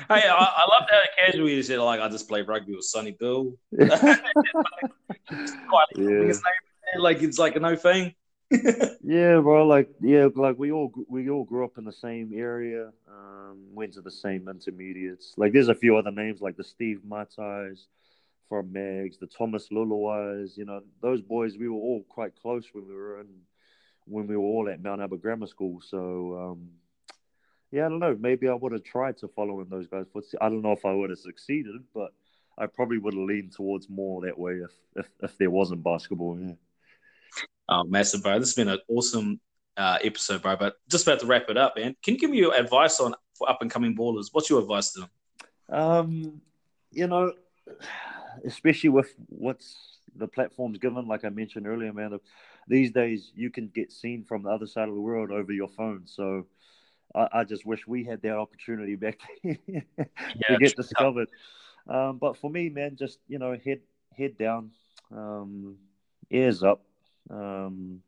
I, 0.09 0.19
I 0.29 0.67
love 0.69 0.87
how 0.89 0.99
casually 1.25 1.55
you 1.55 1.63
said 1.63 1.79
like 1.79 1.99
I 1.99 2.09
just 2.09 2.27
played 2.27 2.47
rugby 2.47 2.75
with 2.75 2.85
Sonny 2.85 3.11
Bill. 3.11 3.53
yeah. 3.71 3.87
Like 6.99 7.21
it's 7.21 7.39
like 7.39 7.55
a 7.55 7.59
no 7.59 7.75
thing. 7.75 8.13
yeah, 9.01 9.39
bro. 9.39 9.65
Like, 9.65 9.89
yeah, 10.01 10.27
like 10.35 10.59
we 10.59 10.73
all 10.73 10.91
we 11.07 11.29
all 11.29 11.45
grew 11.45 11.63
up 11.63 11.77
in 11.77 11.85
the 11.85 11.93
same 11.93 12.33
area. 12.35 12.91
Um, 13.07 13.59
went 13.73 13.93
to 13.93 14.01
the 14.01 14.11
same 14.11 14.49
intermediates. 14.49 15.33
Like, 15.37 15.53
there's 15.53 15.69
a 15.69 15.75
few 15.75 15.95
other 15.95 16.11
names 16.11 16.41
like 16.41 16.57
the 16.57 16.63
Steve 16.65 16.99
Matais 17.07 17.85
from 18.51 18.73
Mags, 18.73 19.17
the 19.17 19.27
Thomas 19.27 19.69
Leuluais. 19.69 20.57
You 20.57 20.65
know, 20.65 20.81
those 21.01 21.21
boys. 21.21 21.57
We 21.57 21.69
were 21.69 21.79
all 21.79 22.03
quite 22.09 22.33
close 22.35 22.65
when 22.73 22.85
we 22.85 22.93
were 22.93 23.21
in 23.21 23.27
when 24.03 24.27
we 24.27 24.35
were 24.35 24.43
all 24.43 24.67
at 24.67 24.83
Mount 24.83 24.99
Albert 24.99 25.21
Grammar 25.21 25.47
School. 25.47 25.79
So, 25.81 25.97
um, 26.37 26.67
yeah, 27.71 27.85
I 27.85 27.89
don't 27.89 27.99
know. 27.99 28.17
Maybe 28.19 28.49
I 28.49 28.53
would 28.53 28.73
have 28.73 28.83
tried 28.83 29.17
to 29.19 29.29
follow 29.29 29.61
in 29.61 29.69
those 29.69 29.87
guys' 29.87 30.07
footsteps. 30.11 30.41
I 30.41 30.49
don't 30.49 30.63
know 30.63 30.73
if 30.73 30.83
I 30.85 30.91
would 30.91 31.11
have 31.11 31.19
succeeded, 31.19 31.81
but 31.93 32.11
I 32.57 32.65
probably 32.65 32.97
would 32.97 33.13
have 33.13 33.23
leaned 33.23 33.53
towards 33.53 33.89
more 33.89 34.19
that 34.25 34.37
way 34.37 34.55
if 34.55 34.71
if, 34.97 35.07
if 35.23 35.37
there 35.37 35.49
wasn't 35.49 35.81
basketball. 35.81 36.37
Yeah. 36.37 36.55
Oh, 37.69 37.85
massive, 37.85 38.21
bro. 38.21 38.37
This 38.37 38.49
has 38.49 38.55
been 38.55 38.67
an 38.67 38.79
awesome 38.89 39.39
uh, 39.77 39.97
episode, 40.03 40.41
bro. 40.41 40.57
But 40.57 40.73
just 40.89 41.07
about 41.07 41.21
to 41.21 41.25
wrap 41.25 41.45
it 41.47 41.55
up, 41.55 41.77
man. 41.77 41.95
Can 42.03 42.15
you 42.15 42.19
give 42.19 42.29
me 42.29 42.39
your 42.39 42.53
advice 42.53 42.99
on 42.99 43.15
for 43.37 43.49
up 43.49 43.61
and 43.61 43.71
coming 43.71 43.95
ballers? 43.95 44.27
What's 44.33 44.49
your 44.49 44.59
advice 44.59 44.91
to 44.91 44.99
them? 44.99 45.09
Um, 45.69 46.41
you 46.91 47.07
know, 47.07 47.31
especially 48.45 48.89
with 48.89 49.13
what's 49.27 49.99
the 50.15 50.27
platforms 50.27 50.77
given, 50.77 51.07
like 51.07 51.25
I 51.25 51.29
mentioned 51.29 51.67
earlier, 51.67 51.93
man. 51.93 52.19
These 52.67 52.91
days, 52.91 53.31
you 53.35 53.49
can 53.49 53.67
get 53.67 53.91
seen 53.91 54.23
from 54.23 54.43
the 54.43 54.49
other 54.49 54.67
side 54.67 54.87
of 54.89 54.95
the 54.95 55.01
world 55.01 55.31
over 55.31 55.51
your 55.51 55.69
phone. 55.69 56.03
So, 56.05 56.47
I, 57.15 57.27
I 57.33 57.43
just 57.43 57.65
wish 57.65 57.87
we 57.87 58.03
had 58.03 58.21
that 58.21 58.35
opportunity 58.35 58.95
back 58.95 59.19
to 59.43 59.57
yeah, 59.67 60.57
get 60.59 60.75
discovered. 60.75 61.29
Um, 61.87 62.17
but 62.17 62.37
for 62.37 62.49
me, 62.49 62.69
man, 62.69 62.95
just 62.95 63.19
you 63.27 63.39
know, 63.39 63.57
head 63.63 63.81
head 64.17 64.37
down, 64.37 64.71
um, 65.15 65.77
ears 66.29 66.63
up, 66.63 66.83
um, 67.29 68.01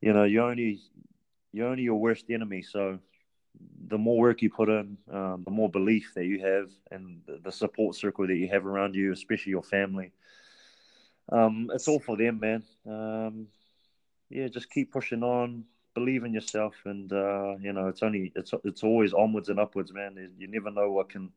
you 0.00 0.12
know, 0.12 0.24
you're 0.24 0.44
only 0.44 0.80
you're 1.52 1.68
only 1.68 1.82
your 1.82 1.96
worst 1.96 2.26
enemy. 2.30 2.62
So 2.62 2.98
the 3.88 3.98
more 3.98 4.18
work 4.18 4.42
you 4.42 4.50
put 4.50 4.68
in, 4.68 4.96
um, 5.12 5.42
the 5.44 5.50
more 5.50 5.68
belief 5.68 6.12
that 6.14 6.24
you 6.24 6.40
have, 6.40 6.70
and 6.90 7.20
the 7.26 7.52
support 7.52 7.94
circle 7.94 8.26
that 8.26 8.36
you 8.36 8.48
have 8.48 8.66
around 8.66 8.94
you, 8.94 9.12
especially 9.12 9.50
your 9.50 9.62
family. 9.62 10.12
Um, 11.30 11.70
it's 11.72 11.88
all 11.88 12.00
for 12.00 12.16
them, 12.16 12.40
man. 12.40 12.64
Um, 12.86 13.48
yeah, 14.30 14.48
just 14.48 14.70
keep 14.70 14.92
pushing 14.92 15.22
on, 15.22 15.64
believe 15.94 16.24
in 16.24 16.34
yourself, 16.34 16.74
and 16.84 17.12
uh, 17.12 17.56
you 17.60 17.72
know 17.72 17.88
it's 17.88 18.02
only 18.02 18.32
it's 18.34 18.52
it's 18.64 18.82
always 18.82 19.12
onwards 19.12 19.48
and 19.48 19.60
upwards, 19.60 19.92
man. 19.92 20.32
You 20.38 20.48
never 20.48 20.70
know 20.70 20.90
what 20.90 21.08
can 21.10 21.30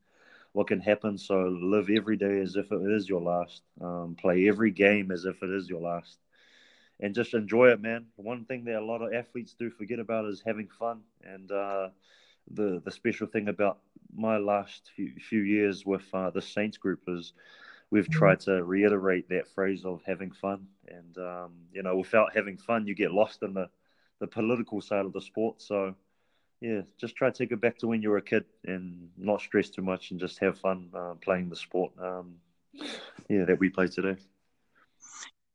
what 0.54 0.68
can 0.68 0.80
happen. 0.80 1.18
So 1.18 1.44
live 1.62 1.90
every 1.90 2.18
day 2.18 2.40
as 2.40 2.56
if 2.56 2.72
it 2.72 2.82
is 2.92 3.08
your 3.08 3.22
last. 3.22 3.62
Um, 3.82 4.16
play 4.20 4.48
every 4.48 4.72
game 4.72 5.12
as 5.12 5.26
if 5.26 5.44
it 5.44 5.50
is 5.50 5.70
your 5.70 5.82
last 5.82 6.18
and 7.00 7.14
just 7.14 7.34
enjoy 7.34 7.70
it, 7.70 7.82
man. 7.82 8.06
One 8.16 8.46
thing 8.46 8.66
that 8.66 8.80
a 8.80 8.86
lot 8.86 9.02
of 9.02 9.14
athletes 9.14 9.54
do 9.54 9.70
forget 9.70 10.00
about 10.00 10.26
is 10.26 10.42
having 10.46 10.68
fun. 10.68 11.02
And 11.24 11.52
uh, 11.52 11.90
the 12.52 12.82
the 12.84 12.92
special 12.92 13.28
thing 13.28 13.48
about 13.50 13.80
my 14.16 14.38
last 14.38 14.92
few, 14.96 15.14
few 15.20 15.42
years 15.42 15.86
with 15.86 16.04
uh, 16.14 16.30
the 16.32 16.42
Saints 16.42 16.78
group 16.78 17.02
is 17.08 17.34
we've 17.92 18.06
mm-hmm. 18.06 18.14
tried 18.14 18.40
to 18.42 18.64
reiterate 18.64 19.30
that 19.30 19.48
phrase 19.54 19.86
of 19.86 20.02
having 20.06 20.32
fun. 20.32 20.68
And 20.88 21.18
um, 21.18 21.52
you 21.72 21.84
know, 21.84 21.98
without 21.98 22.36
having 22.36 22.58
fun, 22.58 22.88
you 22.88 22.96
get 22.96 23.12
lost 23.12 23.44
in 23.44 23.54
the 23.54 23.70
the 24.20 24.28
political 24.28 24.82
side 24.82 25.06
of 25.06 25.14
the 25.14 25.22
sport. 25.22 25.62
So 25.62 25.96
yeah, 26.62 26.82
just 26.98 27.16
try 27.16 27.30
to 27.30 27.38
take 27.38 27.52
it 27.52 27.62
back 27.62 27.78
to 27.80 27.88
when 27.88 28.02
you 28.02 28.10
were 28.10 28.18
a 28.18 28.22
kid 28.22 28.46
and 28.66 29.10
not 29.16 29.42
stress 29.42 29.70
too 29.70 29.84
much 29.84 30.10
and 30.10 30.20
just 30.20 30.40
have 30.40 30.58
fun 30.58 30.90
uh, 30.96 31.14
playing 31.22 31.50
the 31.50 31.56
sport. 31.56 31.92
Um, 32.02 32.38
yeah, 33.30 33.46
that 33.46 33.60
we 33.60 33.70
play 33.70 33.88
today. 33.88 34.18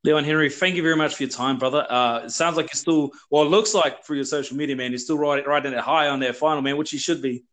Leon 0.04 0.24
Henry, 0.24 0.50
thank 0.50 0.74
you 0.74 0.82
very 0.82 0.96
much 0.96 1.14
for 1.14 1.22
your 1.22 1.30
time, 1.30 1.58
brother. 1.58 1.86
Uh, 1.88 2.24
it 2.24 2.30
sounds 2.30 2.56
like 2.56 2.72
you're 2.72 2.78
still, 2.78 3.12
well, 3.30 3.44
it 3.44 3.50
looks 3.50 3.72
like 3.72 4.04
for 4.04 4.16
your 4.16 4.24
social 4.24 4.56
media, 4.56 4.74
man, 4.74 4.90
you're 4.90 4.98
still 4.98 5.16
riding, 5.16 5.44
riding 5.44 5.72
it 5.72 5.78
high 5.78 6.08
on 6.08 6.18
that 6.20 6.34
final, 6.34 6.60
man, 6.60 6.76
which 6.76 6.92
you 6.92 6.98
should 6.98 7.22
be. 7.22 7.44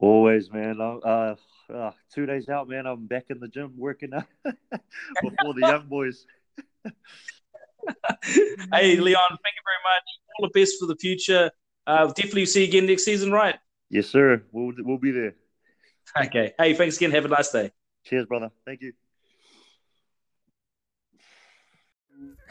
Always, 0.00 0.50
man. 0.50 0.80
Uh, 0.80 1.36
uh, 1.72 1.92
two 2.12 2.26
days 2.26 2.48
out, 2.48 2.68
man. 2.68 2.86
I'm 2.86 3.06
back 3.06 3.26
in 3.30 3.38
the 3.38 3.46
gym 3.46 3.74
working 3.76 4.12
out 4.12 4.26
before 4.44 5.54
the 5.54 5.60
young 5.60 5.86
boys. 5.86 6.26
hey, 6.84 8.96
Leon, 8.96 9.28
thank 9.28 9.54
you 9.54 9.62
very 9.64 9.78
much. 9.84 10.02
All 10.38 10.48
the 10.52 10.60
best 10.60 10.80
for 10.80 10.86
the 10.86 10.96
future. 10.96 11.52
Uh, 11.86 12.08
definitely 12.08 12.46
see 12.46 12.62
you 12.62 12.68
again 12.68 12.86
next 12.86 13.04
season, 13.04 13.30
right? 13.30 13.54
Yes, 13.90 14.08
sir. 14.08 14.42
We'll, 14.50 14.72
we'll 14.78 14.98
be 14.98 15.12
there. 15.12 15.36
Okay. 16.20 16.52
Hey, 16.58 16.74
thanks 16.74 16.96
again. 16.96 17.12
Have 17.12 17.26
a 17.26 17.28
nice 17.28 17.50
day. 17.50 17.70
Cheers, 18.06 18.26
brother. 18.26 18.50
Thank 18.64 18.82
you. 18.82 18.92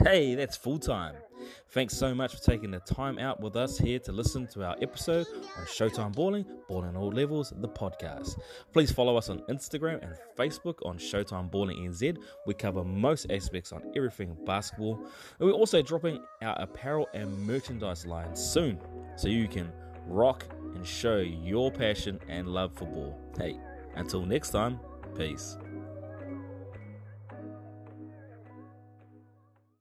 Hey, 0.04 0.34
that's 0.36 0.56
full 0.56 0.80
time. 0.80 1.16
Thanks 1.72 1.96
so 1.96 2.16
much 2.16 2.34
for 2.36 2.42
taking 2.42 2.72
the 2.72 2.80
time 2.80 3.20
out 3.20 3.42
with 3.42 3.58
us 3.58 3.78
here 3.78 4.00
to 4.00 4.14
listen 4.14 4.48
to 4.48 4.64
our 4.64 4.76
episode 4.82 5.28
on 5.58 5.66
Showtime 5.66 6.16
Balling, 6.16 6.46
Balling 6.70 6.96
All 6.96 7.12
Levels, 7.12 7.54
the 7.58 7.68
podcast. 7.68 8.40
Please 8.72 8.92
follow 8.92 9.18
us 9.18 9.30
on 9.30 9.40
Instagram 9.50 10.02
and 10.02 10.16
Facebook 10.38 10.76
on 10.86 10.98
Showtime 10.98 11.52
Balling 11.52 11.78
NZ. 11.78 12.18
We 12.46 12.54
cover 12.54 12.84
most 12.84 13.30
aspects 13.30 13.74
on 13.74 13.92
everything 13.96 14.38
basketball. 14.46 15.06
And 15.40 15.48
we're 15.48 15.52
also 15.52 15.82
dropping 15.82 16.24
our 16.42 16.60
apparel 16.62 17.08
and 17.14 17.38
merchandise 17.46 18.06
line 18.06 18.36
soon 18.36 18.80
so 19.18 19.28
you 19.28 19.50
can 19.50 19.70
rock 20.08 20.46
and 20.76 20.88
show 20.88 21.18
your 21.18 21.72
passion 21.72 22.20
and 22.30 22.48
love 22.48 22.74
for 22.74 22.86
ball. 22.86 23.20
Hey, 23.38 23.60
until 23.96 24.26
next 24.26 24.52
time, 24.52 24.80
peace. 25.18 25.58